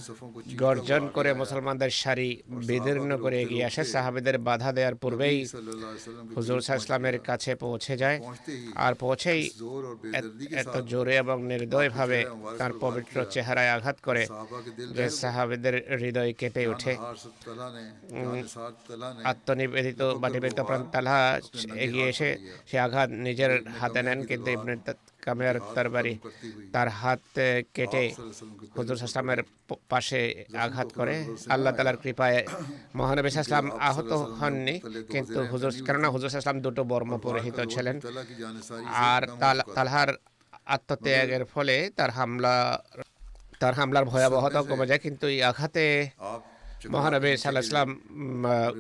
[0.64, 2.30] গর্জন করে মুসলমানদের সারি
[2.70, 5.38] বিদীর্ণ করে এগিয়ে আসে। সাহাবিদের বাধা দেওয়ার পূর্বেই
[6.36, 8.18] হুজুর ইসলামের কাছে পৌঁছে যায়।
[8.76, 9.42] আর পৌঁছেই
[10.62, 12.20] এত জোরে এবং নির্দয়ভাবে
[12.58, 14.24] তার পবিত্র চেহারায় আঘাত করে
[14.96, 16.94] যে সাহাবিদের হৃদয় কেঁপে ওঠে।
[19.26, 20.60] আত্মনিবেদিত বা নিবেদিত
[20.94, 21.34] তালহা হ্যাঁ,
[21.86, 22.30] এগিয়ে এসে
[22.70, 24.74] সে আঘাত নিজের হাতে নেন কিন্তু ইবনে
[25.76, 26.14] তরবারি
[26.74, 27.22] তার হাত
[27.74, 28.04] কেটে
[28.78, 29.42] হুজুর সাসলামের
[29.90, 30.22] পাশে
[30.66, 31.16] আঘাত করে।
[31.50, 32.38] আল্লাহ তালার কৃপায়
[32.96, 34.76] মহানবী সাসলাম আহত হননি
[35.14, 37.96] কিন্তু হুজুর কেননা হুজুর সাসলাম দুটো বর্ম পরিহিত ছিলেন।
[39.08, 39.22] আর
[39.76, 40.10] তালহার
[40.76, 42.56] আত্মত্যাগের ফলে তার হামলা
[43.62, 45.86] তার হামলার ভয়াবহতা কমে যায় কিন্তু এই আঘাতে
[46.90, 47.90] মহানবী সাল্লাহ সাল্লাম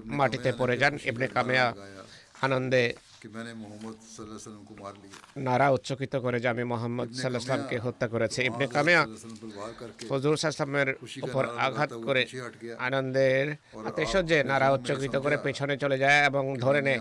[0.05, 1.73] মাটিতে পড়ে যান ইবনে কামিয়া
[2.41, 2.93] আনন্দে
[5.37, 9.07] নারা উচ্চকিত করে যে আমি মোহাম্মদ সাল্লাহামকে হত্যা করেছে। ইবনে কামিয়া
[10.09, 12.25] ফজুর সাল্লামের উপর আঘাত করে
[12.77, 13.55] আনন্দের
[14.25, 16.99] যে নারা উচ্চকিত করে পেছনে চলে যায় এবং ধরে নেয়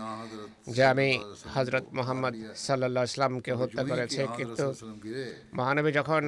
[0.67, 1.19] যে আমি
[1.55, 4.73] হজরত মোহাম্মদ সাল্লাহ ইসলামকে হত্যা করেছে কিন্তু
[5.53, 6.23] মহানবী যখন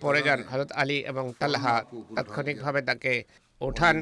[0.00, 1.82] পড়ে যান হজরত আলী এবং তালহা
[2.16, 3.24] তাৎক্ষণিকভাবে তাকে
[3.60, 3.96] ওঠান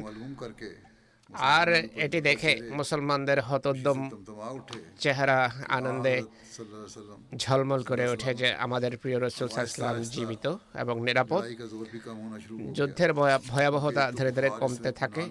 [1.51, 1.67] আর
[2.05, 3.99] এটি দেখে মুসলমানদের হতোদ্যম
[4.99, 5.39] চেহারা
[5.69, 6.15] আনন্দে
[7.35, 11.41] ঝলমল করে ওঠে যে আমাদের প্রিয় রসুল সাল্লাম জীবিত এবং নিরাপদ
[12.77, 13.11] যুদ্ধের
[13.49, 15.23] ভয়াবহতা ধীরে ধীরে কমতে থাকে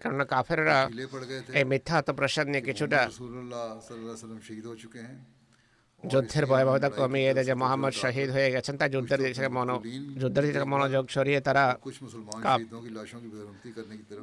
[0.00, 0.78] কেননা কাফেররা
[1.58, 3.00] এই মিথ্যা আত্মপ্রসাদ নিয়ে কিছুটা
[6.10, 9.82] যুদ্ধের ভয়াবহতা কমিয়ে দেয় যে মোহাম্মদ শহীদ হয়ে গেছেন তাই যুদ্ধের দিকে মনো
[10.20, 11.64] যুদ্ধের দিকে মনোযোগ সরিয়ে তারা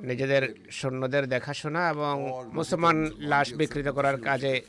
[0.01, 2.15] নিজেদের সৈন্যদের দেখাশোনা এবং
[2.53, 2.97] মুসলমান
[3.31, 4.61] লাশ বিকৃত করার কাজে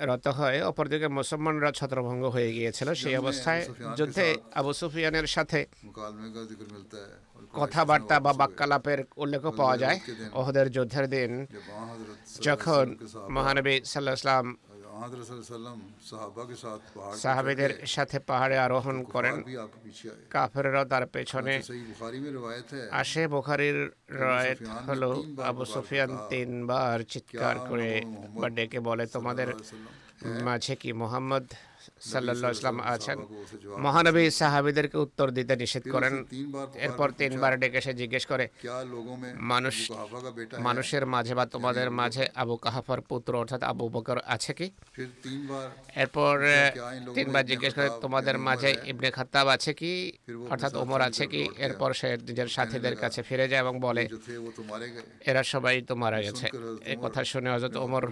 [0.00, 3.62] রত হয় অপরদিকে মুসলমানরা ছত্রভঙ্গ হয়ে গিয়েছিল। সেই অবস্থায়
[3.96, 5.66] যুদ্ধে আবু সুফিয়ানের সাথে
[7.52, 9.98] কথাবার্তা বা বাক্যালাপের উল্লেখও পাওয়া যায়।
[10.32, 11.46] ওহদের যুদ্ধের দিন
[12.42, 12.84] যখন
[13.30, 14.56] মহানবী সাল্লাহ ইসলাম
[17.16, 19.36] সাহাবিদের সাথে পাহাড়ে আরোহণ করেন।
[20.30, 21.54] কাফেররা তার পেছনে।
[22.90, 23.78] আসে বুখারির
[24.22, 25.10] রায়ত হলো
[25.42, 27.90] আবু সুফিয়ান তিনবার চিৎকার করে
[28.40, 29.48] বা ডেকে বলে তোমাদের
[30.42, 31.44] মাঝে কি মোহাম্মদ
[32.00, 33.18] সাল্লাহ ইসলাম আছেন।
[33.84, 36.24] মহানবী সাহাবিদেরকে উত্তর দিতে নিষেধ করেন।
[36.86, 38.48] এরপর তিনবার ডেকে সে জিজ্ঞেস করে
[39.52, 39.76] মানুষ
[40.66, 44.70] মানুষের মাঝে বা তোমাদের মাঝে আবু কাহাফার পুত্র অর্থাৎ আবু বকর আছে কি?
[45.96, 46.34] এরপর
[47.14, 50.12] তিনবার জিজ্ঞেস করে তোমাদের মাঝে ইবনে খাতাব আছে কি?
[50.50, 51.48] অর্থাৎ ওমর আছে কি?
[51.58, 54.08] এরপর সে নিজের সাথীদের কাছে ফিরে যায় এবং বলে
[55.30, 56.46] এরা সবাই তো মারা গেছে
[56.84, 58.04] এই কথা শুনে হযরত ওমর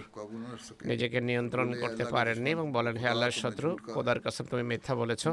[0.85, 5.23] নিজেকে নিয়ন্ত্রণ করতে পারেননি এবং বলেন হে আল্লাহর শত্রু খোদার কসম তুমি মিথ্যা বলেছ।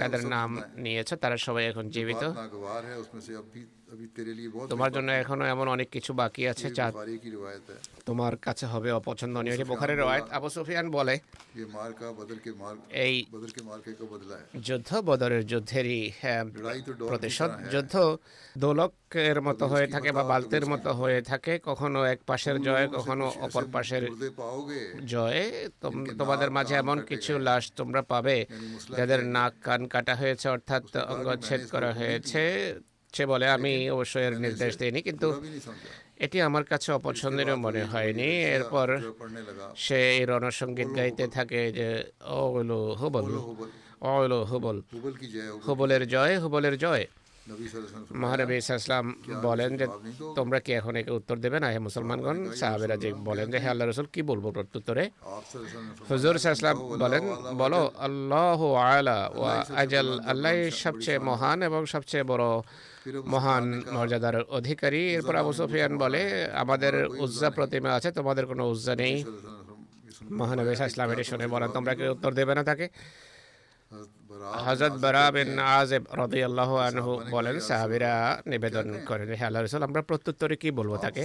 [0.00, 0.50] যাদের নাম
[0.84, 2.22] নিয়েছো তারা সবাই এখন জীবিত।
[4.70, 6.86] তোমার জন্য এখনও এমন অনেক কিছু বাকি আছে যা
[8.06, 11.14] তোমার কাছে হবে অপছন্দনীয় এটি বোখারের রয়েত আবু সুফিয়ান বলে
[13.00, 13.14] এই
[14.68, 16.00] যুদ্ধ বদরের যুদ্ধেরই
[17.02, 17.94] প্রতিশোধ যুদ্ধ
[18.56, 23.64] দোলকের মতো হয়ে থাকে বা বালতের মতো হয়ে থাকে কখনো এক পাশের জয় কখনো অপর
[23.72, 24.04] পাশের
[25.06, 25.40] জয়
[26.18, 28.36] তোমাদের মাঝে এমন কিছু লাশ তোমরা পাবে
[28.90, 32.42] যাদের নাক কান কাটা হয়েছে অর্থাৎ অঙ্গচ্ছেদ করা হয়েছে
[33.14, 35.28] সে বলে আমি অবশ্যই এর নির্দেশ দিইনি কিন্তু
[36.18, 38.88] এটি আমার কাছে অপছন্দের মনে হয়নি। এরপর
[39.76, 41.88] সে এই রণসঙ্গীত গাইতে থাকে যে
[42.40, 43.24] অলো হুবল
[44.12, 44.76] অলো হুবল
[45.66, 46.34] হুবলের জয়?
[46.38, 47.04] হুবলের জয়।
[48.14, 49.04] মহানবী ইসলাম
[49.42, 49.86] বলেন যে
[50.36, 52.36] তোমরা কি এখন একে উত্তর দেবে না হে মুসলমানগণ?
[52.60, 55.04] সাহাবেরা যে বলেন যে হে আল্লাহ রসুল কি বলব প্রত্যুত্তরে
[56.10, 57.24] হুজুর ইসলাম বলেন
[57.58, 60.52] বলো আল্লাহ আলা ওয়া আজাল আল্লাহ
[60.84, 62.46] সবচেয়ে মহান এবং সবচেয়ে বড়
[63.32, 66.22] মহান মর্যাদার অধিকারী। এরপর আবু সুফিয়ান বলে,
[66.62, 66.94] আমাদের
[67.24, 69.14] উজ্জা প্রতিমা আছে, তোমাদের কোনো উজ্জা নেই।
[70.40, 72.86] মহানবী ইসলাম এটি শুনে বলেন, তোমরা কি উত্তর দেবে না তাকে?
[74.66, 76.40] হজরত বারা বিন আজেব রদি
[76.88, 78.12] আনহু বলেন, সাহাবীরা
[78.50, 81.24] নিবেদন করেন হে আল্লাহর রাসূল, আমরা প্রত্যুত্তরে কি বলব তাকে?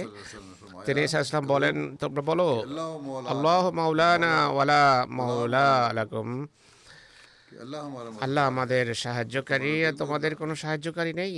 [0.86, 2.48] তিনি ইসলাম বলেন, তোমরা বলো,
[3.32, 4.84] আল্লাহ মাওলানা ওয়ালা
[5.18, 6.28] মাওলা আলাইকুম
[8.24, 11.34] আল্লাহ আমাদের সাহায্যকারী তোমাদের কোনো সাহায্যকারী নেই।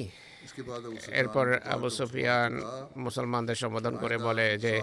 [1.20, 2.52] এরপর আবু সুফিয়ান
[2.96, 4.74] মুসলমানদের সম্বোধন করে বলে যে,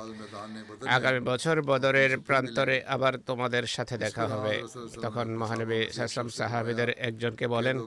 [0.97, 4.53] আগামী বছর বদরের প্রান্তরে আবার তোমাদের সাথে দেখা হবে।
[5.01, 7.77] তখন মহানবী সাসলাম সাহাবিদের একজনকে বলেন,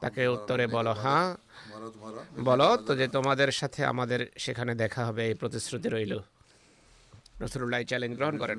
[0.00, 1.28] তাকে উত্তরে বলো হ্যাঁ
[2.48, 6.14] বলো তো যে তোমাদের সাথে আমাদের সেখানে দেখা হবে, এই প্রতিশ্রুতি রইল।
[7.42, 8.58] রসুল্লাহ চ্যালেঞ্জ গ্রহণ করেন।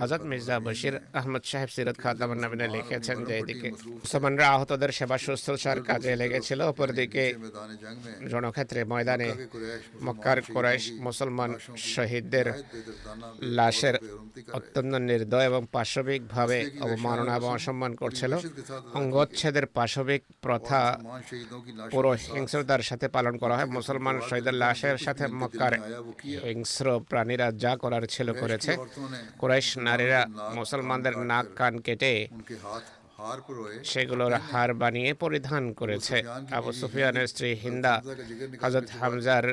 [0.00, 2.38] হজরত মির্জা বশির আহমদ সাহেব সিরত খাতামান
[2.76, 3.68] লিখেছেন যে এদিকে
[4.04, 7.24] মুসলমানরা আহতদের সেবা শুশ্রূষার কাজে লেগেছিল। অপরদিকে
[8.32, 9.28] রণক্ষেত্রে ময়দানে
[10.06, 11.50] মক্কার কোরাইশ মুসলমান
[11.94, 12.46] শহীদদের
[13.58, 13.96] লাশের
[14.58, 18.32] অত্যন্ত নির্দয় এবং পাশবিকভাবে অবমাননা এবং অসম্মান করছিল।
[18.98, 20.80] অঙ্গচ্ছেদের পাশবিক প্রথা
[21.92, 25.72] পুরো হিংস্রতার সাথে পালন করা হয়। মুসলমান শহীদের লাশের সাথে মক্কার
[26.46, 26.86] হিংস্র
[27.20, 28.72] প্রাণীরা যা করার ছিল করেছে
[29.40, 30.20] কুরাইশ নারীরা
[30.58, 32.12] মুসলমানদের নাক কান কেটে
[33.90, 36.16] সেগুলোর হার বানিয়ে পরিধান করেছে।
[36.58, 37.94] আবু সুফিয়ানের স্ত্রী হিন্দা
[38.62, 39.44] হজরত হামজার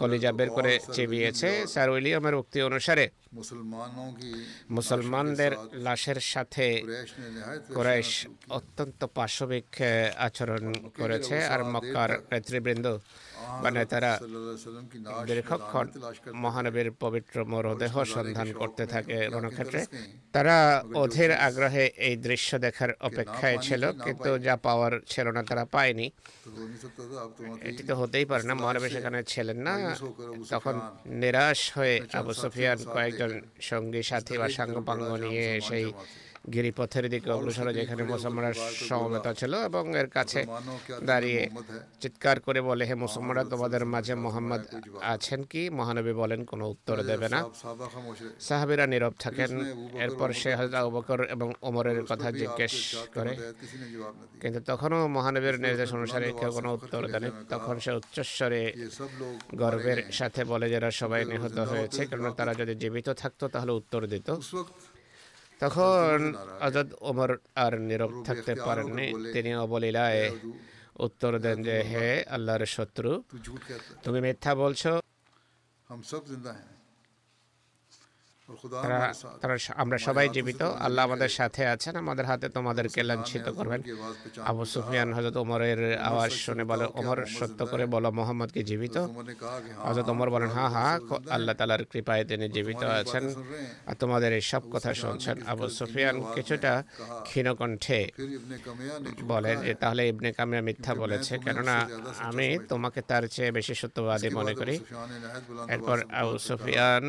[0.00, 3.04] কলিজা বের করে চেবিয়েছে। স্যার উইলিয়ামের উক্তি অনুসারে
[4.76, 5.52] মুসলমানদের
[5.86, 6.66] লাশের সাথে
[7.76, 8.10] কোরাইশ
[8.58, 9.68] অত্যন্ত পাশবিক
[10.26, 10.64] আচরণ
[11.00, 12.86] করেছে। আর মক্কার নেতৃবৃন্দ
[13.64, 14.10] মানে তারা
[15.28, 15.86] দীর্ঘক্ষণ
[16.44, 19.80] মহানবীর পবিত্র মরদেহ সন্ধান করতে থাকে রণক্ষেত্রে।
[20.34, 20.56] তারা
[21.02, 26.06] অধীর আগ্রহে এই দৃশ্য দেখার অপেক্ষায় ছিল কিন্তু যা পাওয়ার ছিল না তারা পায়নি।
[27.68, 29.74] এটি তো হতেই পারে না মহানবী সেখানে ছিলেন না
[30.52, 30.74] তখন
[31.22, 33.32] নিরাশ হয়ে আবু সুফিয়ান কয়েকজন
[33.70, 35.86] সঙ্গী সাথী বা সাঙ্গপাঙ্গ নিয়ে সেই
[36.50, 38.52] গিরিপথের দিকে অগ্রসরে যেখানে মুসলমানরা
[38.88, 40.46] সমবেত ছিল এবং এর কাছে
[41.04, 41.48] দাঁড়িয়ে
[42.00, 44.62] চিৎকার করে বলে হে মুসলমানরা তোমাদের মাঝে মোহাম্মদ
[45.02, 45.70] আছেন কি?
[45.70, 47.48] মহানবী বলেন কোনো উত্তর দেবে না।
[48.40, 49.50] সাহাবিরা নীরব থাকেন।
[50.00, 53.52] এরপর সে হজরত আবু বকর এবং ওমরের কথা জিজ্ঞেস করে।
[54.40, 58.72] কিন্তু তখনও মহানবীর নির্দেশ অনুসারে কেউ কোনো উত্তর দেন তখন সে উচ্চস্বরে
[59.54, 64.30] গর্বের সাথে বলে যারা সবাই নিহত হয়েছে কেননা তারা যদি জীবিত থাকতো তাহলে উত্তর দিত।
[65.62, 66.16] তখন
[66.60, 70.22] আজাদ ওমর আর নীরব থাকতে পারেননি তিনি অবলীলায়
[70.98, 73.10] উত্তর দেন যে হে আল্লাহর শত্রু
[74.04, 74.92] তুমি মিথ্যা বলছো
[78.82, 83.80] তারা আমরা সবাই জীবিত। আল্লাহ আমাদের সাথে আছেন আমাদের হাতে তোমাদেরকে লাঞ্ছিত করবেন।
[84.50, 85.80] আবু সুফিয়ান হজরত ওমরের
[86.10, 88.96] আওয়াজ শুনে বলে ওমর সত্য করে বলো মোহাম্মদকে জীবিত?
[89.86, 90.94] হজরত ওমর বলেন হ্যাঁ হ্যাঁ
[91.36, 93.24] আল্লাহ তালার কৃপায় তিনি জীবিত আছেন।
[93.90, 96.72] আর তোমাদের এই সব কথা শুনছেন আবু সুফিয়ান কিছুটা
[97.28, 98.00] ক্ষীণকণ্ঠে
[99.32, 101.76] বলেন যে তাহলে ইবনে কামিয়া মিথ্যা বলেছে কেননা
[102.28, 104.74] আমি তোমাকে তার চেয়ে বেশি সত্যবাদী মনে করি।
[105.74, 107.06] এরপর আবু সুফিয়ান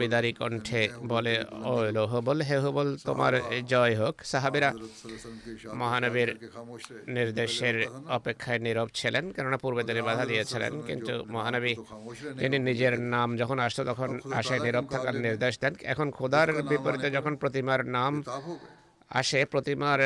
[0.00, 1.34] বিদায় দারি কণ্ঠে বলে,
[1.70, 3.32] ও লোহবল হে হবল তোমার
[3.72, 4.70] জয় হোক। সাহাবিরা
[5.80, 6.30] মহানবীর
[7.08, 7.76] নির্দেশের
[8.08, 11.72] অপেক্ষায় নীরব ছিলেন, কেননা পূর্বে তিনি বাধা দিয়েছিলেন। কিন্তু মহানবী
[12.38, 17.32] তিনি নিজের নাম যখন আসতো, তখন আসে নীরব থাকার নির্দেশ দেন। এখন খোদার বিপরীতে যখন
[17.36, 18.12] প্রতিমার নাম
[19.10, 20.00] আসে, প্রতিমার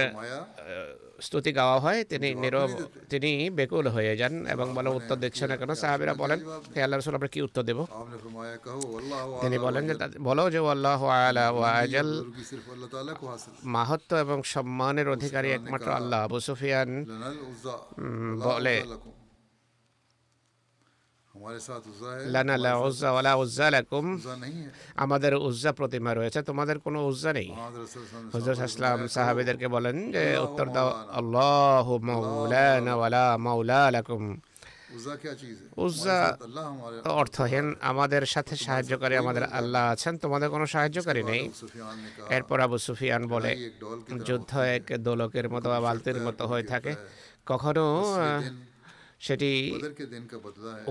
[1.26, 2.70] স্তুতি গাওয়া হয়। তিনি নীরব
[3.12, 6.38] তিনি বেকুল হয়ে যান এবং বলে উত্তর দিচ্ছে না কেন। সাহাবিরা বলেন
[6.74, 7.78] হে আল্লাহ রসুল আমরা কি উত্তর দেব?
[9.42, 9.94] তিনি বলেন যে
[10.28, 12.10] বলো যে আল্লাহ আলা ওয়াজাল
[13.76, 16.90] মাহাত্ম এবং সম্মানের অধিকারী একমাত্র আল্লাহ আবু সুফিয়ান।
[18.46, 18.76] বলে
[22.34, 24.06] লানা লা উজ্জা ওয়ালা উজ্জা লাকুম
[25.04, 27.48] আমাদের উজ্জা প্রতিমা রয়েছে তোমাদের কোনো উজ্জা নেই?
[28.34, 34.24] হুজুর সাল্লাম সাহাবীদেরকে বলেন যে উত্তর দাও আল্লাহু মাওলানা ওয়ালা মাওলা লাকুম।
[37.20, 41.42] অর্থহীন আমাদের সাথে সাহায্যকারী আমাদের আল্লাহ আছেন তোমাদের কোনো সাহায্যকারী নেই।
[42.36, 43.52] এরপর আবু সুফিয়ান বলে
[44.28, 46.92] যুদ্ধ এক দোলকের মতো বা বালতির মতো হয়ে থাকে।
[47.50, 47.84] কখনো
[49.26, 49.50] সেটি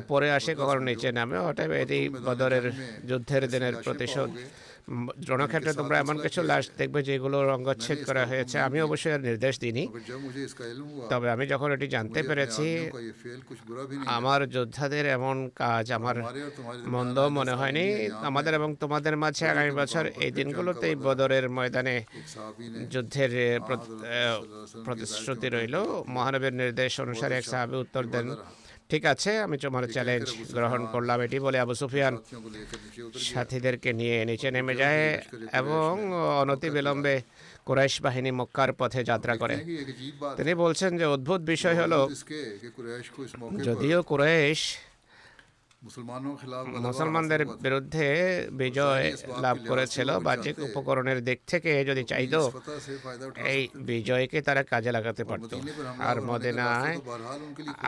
[0.01, 2.65] উপরে আসে কখনো নিচে নামে অতএব এটি বদরের
[3.09, 4.31] যুদ্ধের দিনের প্রতিশোধ।
[5.31, 9.83] রণক্ষেত্রে তোমরা এমন কিছু লাশ দেখবে যেগুলো রঙ্গচ্ছেদ করা হয়েছে। আমি অবশ্যই নির্দেশ দিইনি।
[11.11, 12.67] তবে আমি যখন এটি জানতে পেরেছি
[14.17, 16.15] আমার যোদ্ধাদের এমন কাজ আমার
[16.95, 17.85] মন্দ মনে হয়নি।
[18.29, 21.95] আমাদের এবং তোমাদের মাঝে আগামী বছর এই দিনগুলোতেই বদরের ময়দানে
[22.93, 23.31] যুদ্ধের
[24.85, 25.75] প্রতিশ্রুতি রইল।
[26.15, 31.21] মহানবীর নির্দেশ অনুসারে এক সাহাবি উত্তর দেন বললেন ঠিক আছে আমি তোমার চ্যালেঞ্জ গ্রহণ করলাম
[31.21, 32.17] এটি বলে আবু সুফিয়ান
[33.19, 35.21] সাথীদেরকে নিয়ে নিচে নেমে যায়
[35.53, 37.21] এবং অনতি বিলম্বে
[37.65, 39.55] কুরাইশ বাহিনী মক্কার পথে যাত্রা করে।
[40.37, 42.09] তিনি বলছেন যে অদ্ভুত বিষয় হলো
[43.63, 44.61] যদিও কুরাইশ
[46.85, 48.07] মুসলমানদের বিরুদ্ধে
[48.61, 49.05] বিজয়
[49.43, 52.41] লাভ করেছিল বাহ্যিক উপকরণের দিক থেকে যদি চাইতো
[53.53, 53.61] এই
[53.91, 55.51] বিজয়কে তারা কাজে লাগাতে পারত।
[56.09, 56.95] আর মদিনায়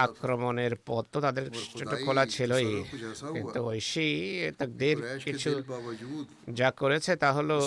[0.05, 1.45] আক্রমণের পথ তো তাদের
[2.05, 2.69] খোলা ছিলই।
[3.35, 4.09] কিন্তু ঐশী
[5.25, 5.49] কিছু
[6.59, 7.57] যা করেছে তা হলো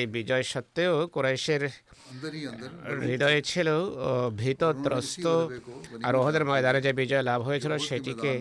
[0.00, 1.62] এই বিজয় সত্ত্বেও কোরাইশের
[3.02, 3.68] হৃদয়ে ছিল
[4.36, 5.26] ভীত ত্রস্ত
[6.06, 8.32] আর ওহদের ময়দানে যে বিজয় লাভ হয়েছিল সেটিকে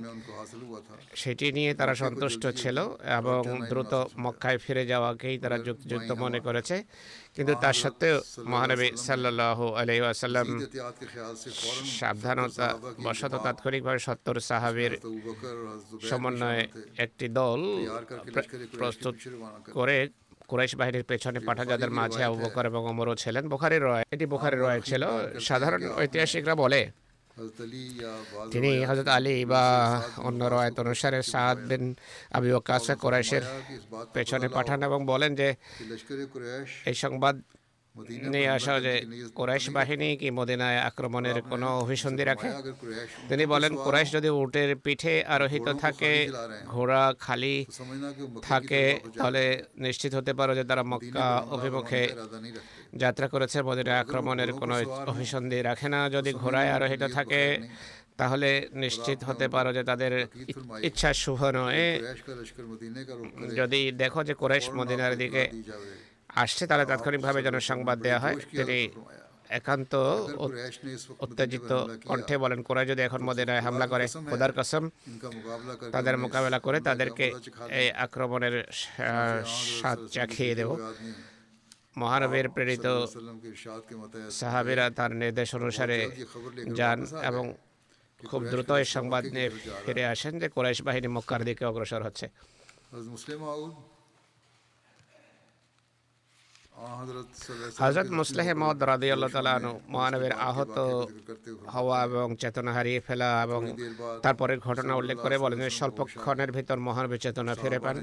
[1.15, 2.77] সেটি নিয়ে তারা সন্তুষ্ট ছিল
[3.17, 6.75] এবং দ্রুত মক্কায় ফিরে যাওয়াকেই তারা যুক্তিযুক্ত মনে করেছে
[7.35, 8.17] কিন্তু তার সত্ত্বেও
[8.51, 10.47] মহানবী সাল্লাহ আলহি আসাল্লাম
[11.99, 12.67] সাবধানতা
[12.99, 14.93] বশত তাৎক্ষণিকভাবে সত্তর সাহাবির
[16.09, 16.63] সমন্বয়ে
[16.97, 17.59] একটি দল
[18.73, 19.15] প্রস্তুত
[19.73, 19.97] করে
[20.51, 24.57] কুরাইশ বাহিনীর পেছনে পাঠা যাদের মাঝে আবু বকর এবং ওমরও ছিলেন। বুখারি রয় এটি বোখারি
[24.57, 25.03] রয় ছিল।
[25.49, 26.81] সাধারণ ঐতিহাসিকরা বলে
[28.53, 29.63] তিনি হজরত আলী বা
[30.27, 31.83] অন্য রয়ত অনুসারে সাদ বিন
[32.37, 33.43] আবি ওকাসা কোরাইশের
[34.15, 35.47] পেছনে পাঠান এবং বলেন যে
[36.89, 37.35] এই সংবাদ
[38.33, 38.93] নিয়ে আসা যে
[39.37, 42.49] কোরাইশ বাহিনী কি মদিনায় আক্রমণের কোনো অভিসন্ধি রাখে?
[43.29, 46.11] তিনি বলেন কোরাইশ যদি উটের পিঠে আরোহিত থাকে
[46.65, 47.55] ঘোড়া খালি
[48.49, 48.83] থাকে
[49.17, 49.43] তাহলে
[49.85, 52.03] নিশ্চিত হতে পারো যে তারা মক্কা অভিমুখে
[52.93, 54.75] যাত্রা করেছে মদিনায় আক্রমণের কোনো
[55.11, 57.43] অভিসন্ধি রাখে না। যদি ঘোড়ায় আরোহিত থাকে
[58.17, 60.11] তাহলে নিশ্চিত হতে পারো যে তাদের
[60.81, 61.83] ইচ্ছা শুভ নয়।
[63.59, 65.43] যদি দেখো যে কোরাইশ মদিনার দিকে
[66.43, 68.79] আসছে, তাহলে তাৎক্ষণিকভাবে যেন সংবাদ দেওয়া হয়। তিনি
[69.59, 69.93] একান্ত
[71.23, 71.71] উত্তেজিত
[72.09, 74.83] কণ্ঠে বলেন কোরআ যদি এখন মদিনায় হামলা করে, খোদার কসম,
[75.93, 77.25] তাদের মোকাবেলা করে তাদেরকে
[77.79, 78.55] এই আক্রমণের
[79.77, 80.69] স্বাদ চাখিয়ে দেব।
[82.01, 82.87] মহানবীর প্রেরিত
[84.39, 85.97] সাহাবিরা তার নির্দেশ অনুসারে
[86.79, 87.45] যান এবং
[88.29, 89.49] খুব দ্রুত এই সংবাদ নিয়ে
[89.83, 92.25] ফিরে আসেন যে কোরাইশ বাহিনী মক্কার দিকে অগ্রসর হচ্ছে।
[97.79, 100.77] হজরত মুসলেহ মদ রাদি আল্লাহ তালু মহানবীর আহত
[101.67, 103.61] হওয়া এবং চেতনা হারিয়ে ফেলা এবং
[104.21, 107.95] তারপরের ঘটনা উল্লেখ করে বলেন যে স্বল্পক্ষণের ভিতর মহানবী চেতনা ফিরে পান।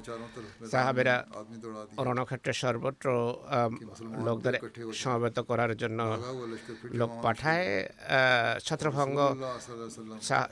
[0.70, 1.16] সাহাবেরা
[1.98, 3.06] রণক্ষেত্রে সর্বত্র
[4.24, 4.54] লোকদের
[4.94, 6.00] সমবেত করার জন্য
[6.84, 7.68] লোক পাঠায়
[8.64, 9.18] ছত্রভঙ্গ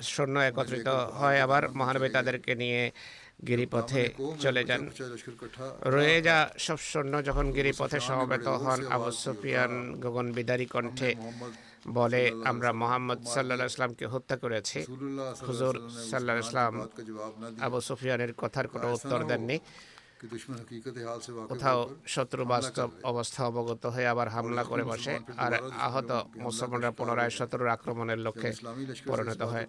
[0.03, 2.83] সৈন্য একত্রিত হয় আবার মহানবী তাদেরকে নিয়ে
[3.49, 4.03] গিরিপথে
[4.45, 4.83] চলে যান।
[5.95, 9.73] রয়ে যা সব সৈন্য যখন গিরিপথে সমবেত হন আবু সুফিয়ান
[10.03, 11.11] গগন বিদারী কণ্ঠে
[11.99, 14.79] বলে আমরা মোহাম্মদ সাল্লাহ ইসলামকে হত্যা করেছি।
[15.49, 15.75] হুজুর
[16.11, 16.75] সাল্লাহ ইসলাম
[17.67, 19.57] আবু সুফিয়ানের কথার কোনো উত্তর দেননি।
[21.49, 25.53] কোথাও শত্রু বাস্তব অবস্থা অবগত হয়ে আবার হামলা করে বসে আর
[25.87, 28.51] আহত মুসলমানরা পুনরায় শত্রুর আক্রমণের লক্ষ্যে
[29.07, 29.67] পরিণত হয়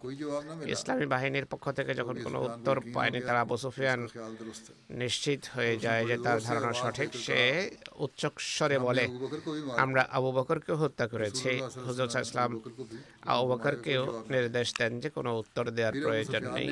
[0.66, 4.00] ইসলামী বাহিনীর পক্ষ থেকে যখন কোনো উত্তর পায়নি তারা আবু সুফিয়ান
[4.90, 7.40] নিশ্চিত হয়ে যায় যে তার ধারণা সঠিক সে
[7.96, 9.04] উচ্চস্বরে বলে
[9.78, 11.52] আমরা আবু বকরকে হত্যা করেছি।
[11.88, 12.52] হুজর ইসলাম
[13.32, 16.68] আবু বকরকেও নির্দেশ দেন যে কোনো উত্তর দেওয়ার প্রয়োজন নেই।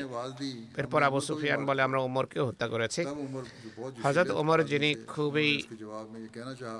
[0.77, 3.01] এরপর আবু সুফিয়ান বলে আমরা ওমরকেও হত্যা করেছি
[4.03, 5.49] হজরত ওমর যিনি খুবই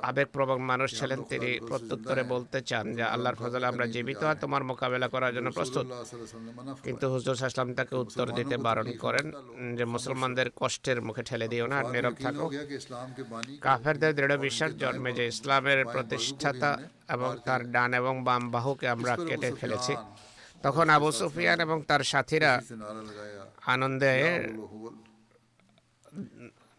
[0.03, 5.07] আবেগপ্রবণ মানুষ ছিলেন তিনি প্রত্যুত্তরে বলতে চান যে আল্লাহর ফজল আমরা জীবিত আর তোমার মোকাবেলা
[5.07, 5.85] করার জন্য প্রস্তুত
[6.85, 9.25] কিন্তু হুজুর সাহসলাম তাকে উত্তর দিতে বারণ করেন
[9.77, 12.45] যে মুসলমানদের কষ্টের মুখে ঠেলে দিও না নীরব থাকো
[13.61, 16.71] কাফেরদের দৃঢ় বিশ্বাস জন্মে যে ইসলামের প্রতিষ্ঠাতা
[17.15, 19.93] এবং তার ডান এবং বাম বাহুকে আমরা কেটে ফেলেছি
[20.63, 22.51] তখন আবু সুফিয়ান এবং তার সাথীরা
[23.73, 24.13] আনন্দে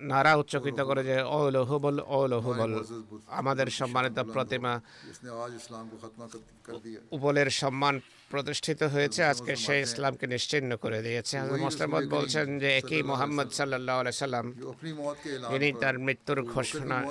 [0.00, 1.96] নারা উচ্চকিত করে যে অলহুবল
[3.30, 4.72] আমাদের সম্মানিত প্রতিমা
[7.12, 7.94] উপলের সম্মান
[8.30, 14.46] প্রতিষ্ঠিত হয়েছে আজকে সে ইসলামকে নিশ্চিন্ন করে দিয়েছে। হাজর বলছেন যে একই মোহাম্মদ সাল্লাহ সাল্লাম
[15.54, 17.04] ইনি তার মৃত্যুর ঘোষণা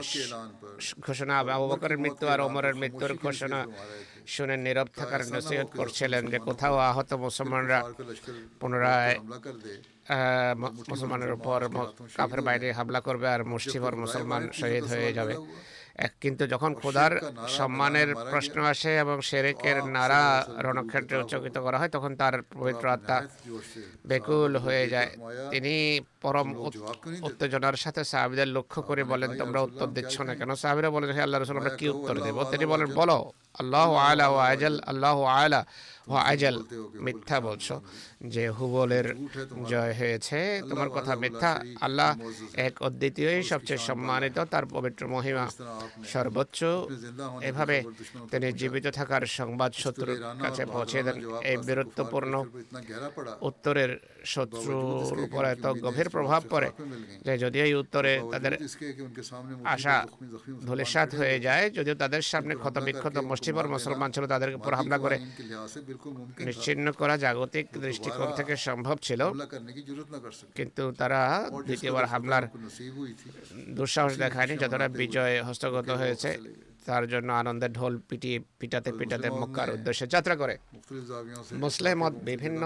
[1.01, 3.65] ঘোষণা আবু বকরের মৃত্যু আর ওমরের মৃত্যুর ঘোষণা
[4.27, 7.83] শুনে নীরব থাকার নসিহত করছিলেন যে কোথাও আহত মুসলমানরা
[8.59, 9.19] পুনরায়
[10.89, 11.69] মুসলমানের উপর
[12.15, 15.35] কাফের বাইরে হামলা করবে আর মুষ্টিভর মুসলমান শহীদ হয়ে যাবে।
[16.21, 17.11] কিন্তু যখন খোদার
[17.47, 20.21] সম্মানের প্রশ্ন আসে এবং শেরেকের নারা
[20.65, 23.17] রণক্ষেত্রে উচ্চকিত করা হয় তখন তার পবিত্র আত্মা
[24.05, 25.09] বেকুল হয়ে যায়।
[25.51, 25.73] তিনি
[26.21, 26.47] পরম
[27.27, 30.51] উত্তেজনার সাথে সাহাবিদের লক্ষ্য করে বলেন তোমরা উত্তর দিচ্ছ না কেন?
[30.55, 32.41] সাহাবিরা বলেন হে আল্লাহ রসুল আমরা কি উত্তর দেবো?
[32.51, 33.17] তিনি বলেন বলো।
[33.59, 35.61] আল্লাহ আলা ও আজল আল্লাহ আলা
[36.07, 36.55] ও আজল।
[37.05, 37.75] মিথ্যা বলছো।
[38.33, 39.07] যে হুবলের
[39.69, 40.39] জয় হয়েছে
[40.69, 41.51] তোমার কথা মিথ্যা।
[41.85, 42.09] আল্লাহ
[42.67, 45.45] এক অদ্বিতীয় সবচেয়ে সম্মানিত তার পবিত্র মহিমা
[46.13, 46.59] সর্বোচ্চ।
[47.49, 47.77] এভাবে
[48.31, 51.17] তিনি জীবিত থাকার সংবাদ শত্রুর কাছে পৌঁছে দেন।
[51.49, 52.33] এই বীরত্বপূর্ণ
[53.49, 53.91] উত্তরের
[54.33, 56.69] শত্রুর উপর এত গভীর প্রভাব পড়ে।
[57.25, 58.53] যে যদি এই উত্তরে তাদের
[59.75, 59.95] আশা
[60.67, 65.17] ধুলিসাত হয়ে যায় যদিও তাদের সামনে ক্ষতবিক্ষত মস্ত গোষ্ঠীপর মুসলমান ছিল তাদের উপর হামলা করে
[66.47, 69.21] নিশ্চিন্ন করা জাগতিক দৃষ্টিকোণ থেকে সম্ভব ছিল।
[70.57, 71.21] কিন্তু তারা
[71.67, 72.43] দ্বিতীয়বার হামলার
[73.77, 76.29] দুঃসাহস দেখায়নি যতটা বিজয় হস্তগত হয়েছে
[76.87, 80.55] তার জন্য আনন্দের ঢোল পিটিয়ে পিটাতে পিটাতে মক্কার উদ্দেশ্যে যাত্রা করে।
[81.63, 82.61] মুসলিম বিভিন্ন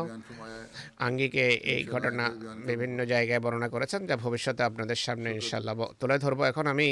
[1.05, 2.25] আঙ্গিকে এই ঘটনা
[2.69, 6.89] বিভিন্ন জায়গায় বর্ণনা করেছেন যা ভবিষ্যতে আপনাদের সামনে ইনশাল্লাহ তুলে ধরবো। এখন আমি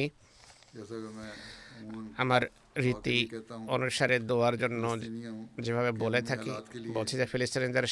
[2.24, 2.42] আমার
[2.84, 3.18] রীতি
[3.76, 4.84] অনুসারে দোয়ার জন্য
[5.66, 6.52] যেভাবে বলে থাকি
[6.96, 7.86] বলছি যে ফিলিস্তিনিদের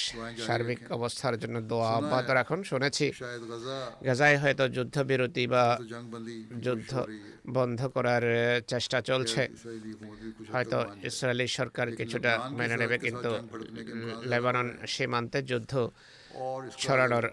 [0.45, 3.05] সার্বিক অবস্থার জন্য দোয়া অব্যাহত রাখুন। শুনেছি
[4.07, 5.63] গাজায় হয়তো যুদ্ধবিরতি বা
[6.65, 6.91] যুদ্ধ
[7.57, 8.23] বন্ধ করার
[8.71, 9.41] চেষ্টা চলছে।
[10.53, 10.77] হয়তো
[11.09, 13.31] ইসরায়েলি সরকার কিছুটা মেনে নেবে কিন্তু
[14.31, 15.73] লেবানন সীমান্তে যুদ্ধ
[16.83, 17.25] ছড়ানোর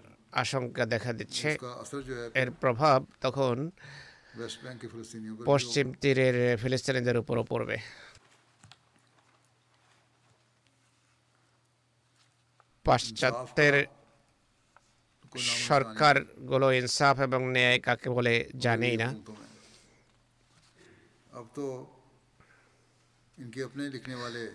[0.43, 1.49] আশঙ্কা দেখা দিচ্ছে।
[2.41, 3.55] এর প্রভাব তখন
[5.45, 7.77] পশ্চিম তীরের ফিলিস্তিনিদের উপরও পড়বে।
[12.85, 13.75] পাশ্চাত্যের
[15.67, 19.07] সরকারগুলো ইনসাফ এবং ন্যায় কাকে বলে জানেই না।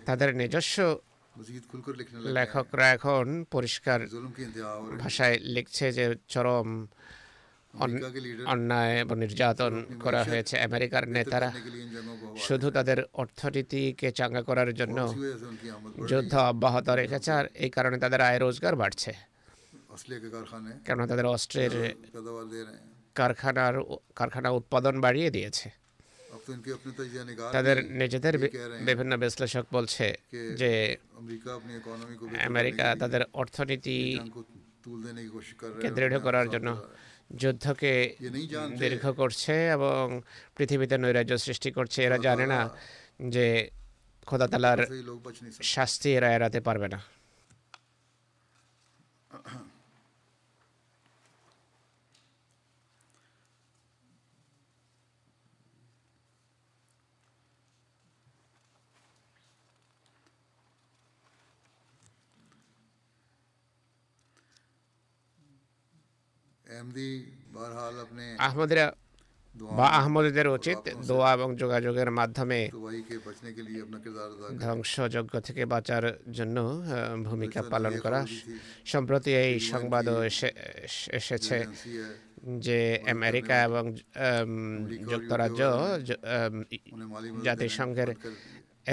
[0.09, 0.77] তাদের নিজস্ব
[2.37, 3.99] লেখকরা এখন পরিষ্কার
[5.03, 6.69] ভাষায় লিখছে যে চরম
[8.53, 9.73] অন্যায় এবং নির্যাতন
[10.05, 11.49] করা হয়েছে। আমেরিকার নেতারা
[12.47, 14.99] শুধু তাদের অর্থনীতিকে চাঙ্গা করার জন্য
[16.11, 19.13] যুদ্ধ অব্যাহত রেখেছে আর এই কারণে তাদের আয় রোজগার বাড়ছে।
[20.87, 21.73] কেন তাদের অস্ত্রের
[23.19, 23.75] কারখানার
[24.19, 25.69] কারখানা উৎপাদন বাড়িয়ে দিয়েছে।
[27.57, 28.35] তাদের নিজেদের
[28.89, 30.07] বিভিন্ন বিশ্লেষক বলছে
[30.61, 30.71] যে
[32.51, 33.99] আমেরিকা তাদের অর্থনীতি
[35.83, 36.69] কে দৃঢ় করার জন্য
[37.37, 37.93] যুদ্ধকে
[38.79, 40.21] দীর্ঘ করছে এবং
[40.57, 42.61] পৃথিবীতে নৈরাজ্য সৃষ্টি করছে। এরা জানে না
[43.29, 43.71] যে
[44.27, 44.81] খোদা তালার
[45.63, 47.18] শাস্তি এরা এড়াতে পারবে না।
[68.39, 68.87] আহমদরা
[69.79, 72.61] বা আহমদীদের উচিত দোয়া এবং যোগাযোগের মাধ্যমে
[74.61, 76.57] ধ্বংসযজ্ঞ থেকে বাঁচার জন্য
[77.23, 78.21] ভূমিকা পালন করা।
[78.87, 80.19] সম্প্রতি এই সংবাদও
[81.13, 81.59] এসেছে
[82.67, 82.79] যে
[83.11, 83.85] আমেরিকা এবং
[85.11, 85.63] যুক্তরাজ্য
[87.43, 88.11] জাতিসংঘের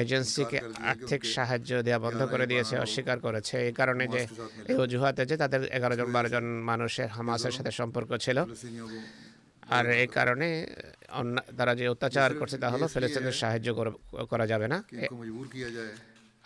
[0.01, 0.59] এজেন্সিকে
[0.91, 4.21] আর্থিক সাহায্য দেওয়া বন্ধ করে দিয়েছে অস্বীকার করেছে। এই কারণে যে
[4.71, 8.37] এই অজুহাতে যে তাদের এগারো জন বারো জন মানুষের হামাসের সাথে সম্পর্ক ছিল।
[9.77, 10.47] আর এই কারণে
[11.57, 13.67] তারা যে অত্যাচার করছে তা হলো ফিলিস্তিনের সাহায্য
[14.31, 14.77] করা যাবে না।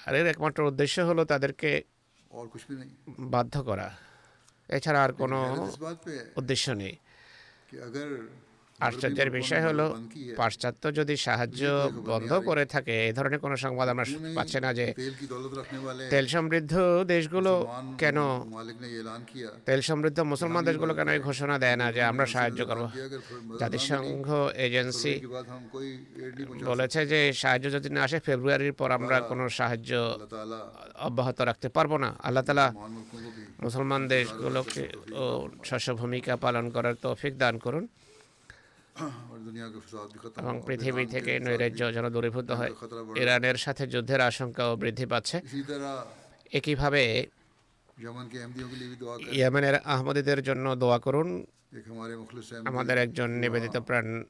[0.06, 1.70] আর এর একমাত্র উদ্দেশ্য হলো তাদেরকে
[3.36, 3.88] বাধ্য করা।
[4.78, 5.40] এছাড়া আর কোনো
[6.40, 6.96] উদ্দেশ্য নেই।
[8.88, 9.86] আশ্চর্যের বিষয় হলো
[10.40, 11.62] পাশ্চাত্য যদি সাহায্য
[12.10, 14.06] বন্ধ করে থাকে এ ধরনের কোনো সংবাদ আমরা
[14.38, 14.86] পাচ্ছি না যে
[16.14, 16.74] তেল সমৃদ্ধ
[17.14, 17.54] দেশগুলো
[18.02, 18.18] কেন?
[19.68, 22.84] তেল সমৃদ্ধ মুসলমান দেশগুলো কেন এই ঘোষণা দেয় না যে আমরা সাহায্য করব?
[23.62, 24.28] জাতিসংঘ
[24.66, 25.14] এজেন্সি
[26.70, 29.92] বলেছে যে সাহায্য যদি না আসে ফেব্রুয়ারির পর আমরা কোনো সাহায্য
[31.08, 32.68] অব্যাহত রাখতে পারব না। আল্লাহ তালা
[33.66, 34.84] মুসলমান দেশগুলোকে
[35.70, 37.86] শস্য ভূমিকা পালন করার তৌফিক দান করুন।
[40.38, 42.74] এবং পৃথিবী থেকে নৈরাজ্য যেন দূরীভূত হয়।
[43.16, 45.42] ইরানের সাথে যুদ্ধের আশঙ্কাও বৃদ্ধি পাচ্ছে।
[46.52, 47.28] একইভাবে
[49.32, 51.46] ইয়েমেনের আহমদীদের জন্য দোয়া করুন।
[52.66, 54.24] আমাদের একজন নিবেদিত প্রাণ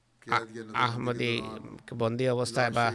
[0.86, 1.32] আহমদি
[2.02, 2.86] বন্দি অবস্থায় বা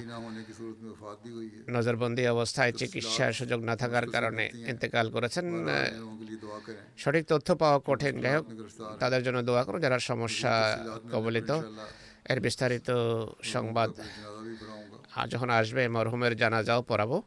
[1.75, 5.47] নজরবন্দি অবস্থায় চিকিৎসার সুযোগ না থাকার কারণে ইন্তেকাল করেছেন
[7.03, 8.47] সঠিক তথ্য পাওয়া কঠিন। যাই হোক
[9.03, 10.53] তাদের জন্য দোয়া করুন যারা সমস্যা
[11.13, 11.51] কবলিত।
[12.33, 12.89] এর বিস্তারিত
[13.55, 13.91] সংবাদ
[15.33, 17.19] যখন আসবে মরহুমের জানা যাও পড়াবো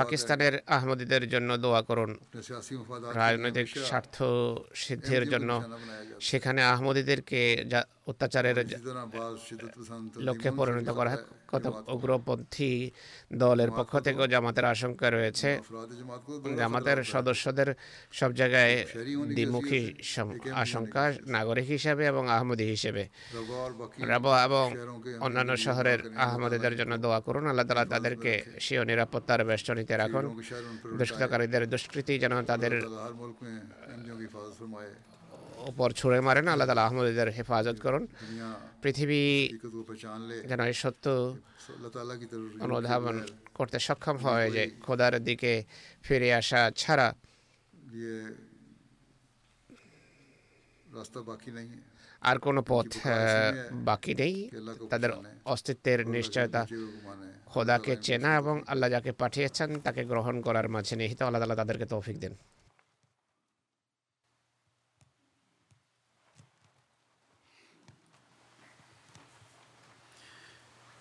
[0.00, 2.10] পাকিস্তানের আহমদীদের জন্য দোয়া করুন।
[3.20, 4.16] রাজনৈতিক স্বার্থ
[4.82, 5.50] সিদ্ধির জন্য
[6.28, 7.40] সেখানে আহমদীদেরকে
[8.10, 8.56] অত্যাচারের
[10.26, 11.12] লক্ষ্যে পরিণত করা
[11.52, 12.72] কত উগ্রপন্থী
[13.42, 15.48] দলের পক্ষ থেকেও জামাতের আশঙ্কা রয়েছে।
[16.60, 17.68] জামাতের সদস্যদের
[18.18, 18.74] সব জায়গায়
[19.36, 19.82] দ্বিমুখী
[20.62, 21.02] আশঙ্কা
[21.36, 23.02] নাগরিক হিসেবে এবং আহমদি হিসেবে।
[24.10, 24.66] রাবা এবং
[25.26, 28.32] অন্যান্য শহরের আহমদীদের জন্য দোয়া করুন, আল্লাহ তালা তাদেরকে
[28.64, 30.24] সেও নিরাপত্তার বেষ্টনীতে রাখুন।
[30.98, 32.72] দুষ্কৃতকারীদের দুষ্কৃতি যেন তাদের
[35.70, 38.04] ওপর ছুঁড়ে মারেন আল্লাহ তালা আহমদীদের হেফাজত করুন।
[38.82, 39.22] পৃথিবী
[40.50, 41.04] যেন এই সত্য
[42.66, 43.16] অনুধাবন
[43.58, 45.52] করতে সক্ষম হয় যে খোদার দিকে
[46.06, 47.08] ফিরে আসা ছাড়া
[52.28, 52.90] আর কোনো পথ
[53.88, 54.34] বাকি নেই।
[54.92, 55.10] তাদের
[55.52, 56.62] অস্তিত্বের নিশ্চয়তা
[57.52, 62.16] খোদাকে চেনা এবং আল্লাহ যাকে পাঠিয়েছেন তাকে গ্রহণ করার মাঝে নিহিত আল্লাহ তালা তাদেরকে তৌফিক
[62.24, 62.34] দেন।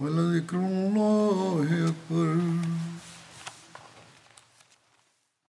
[0.00, 2.36] ولذكر الله أكبر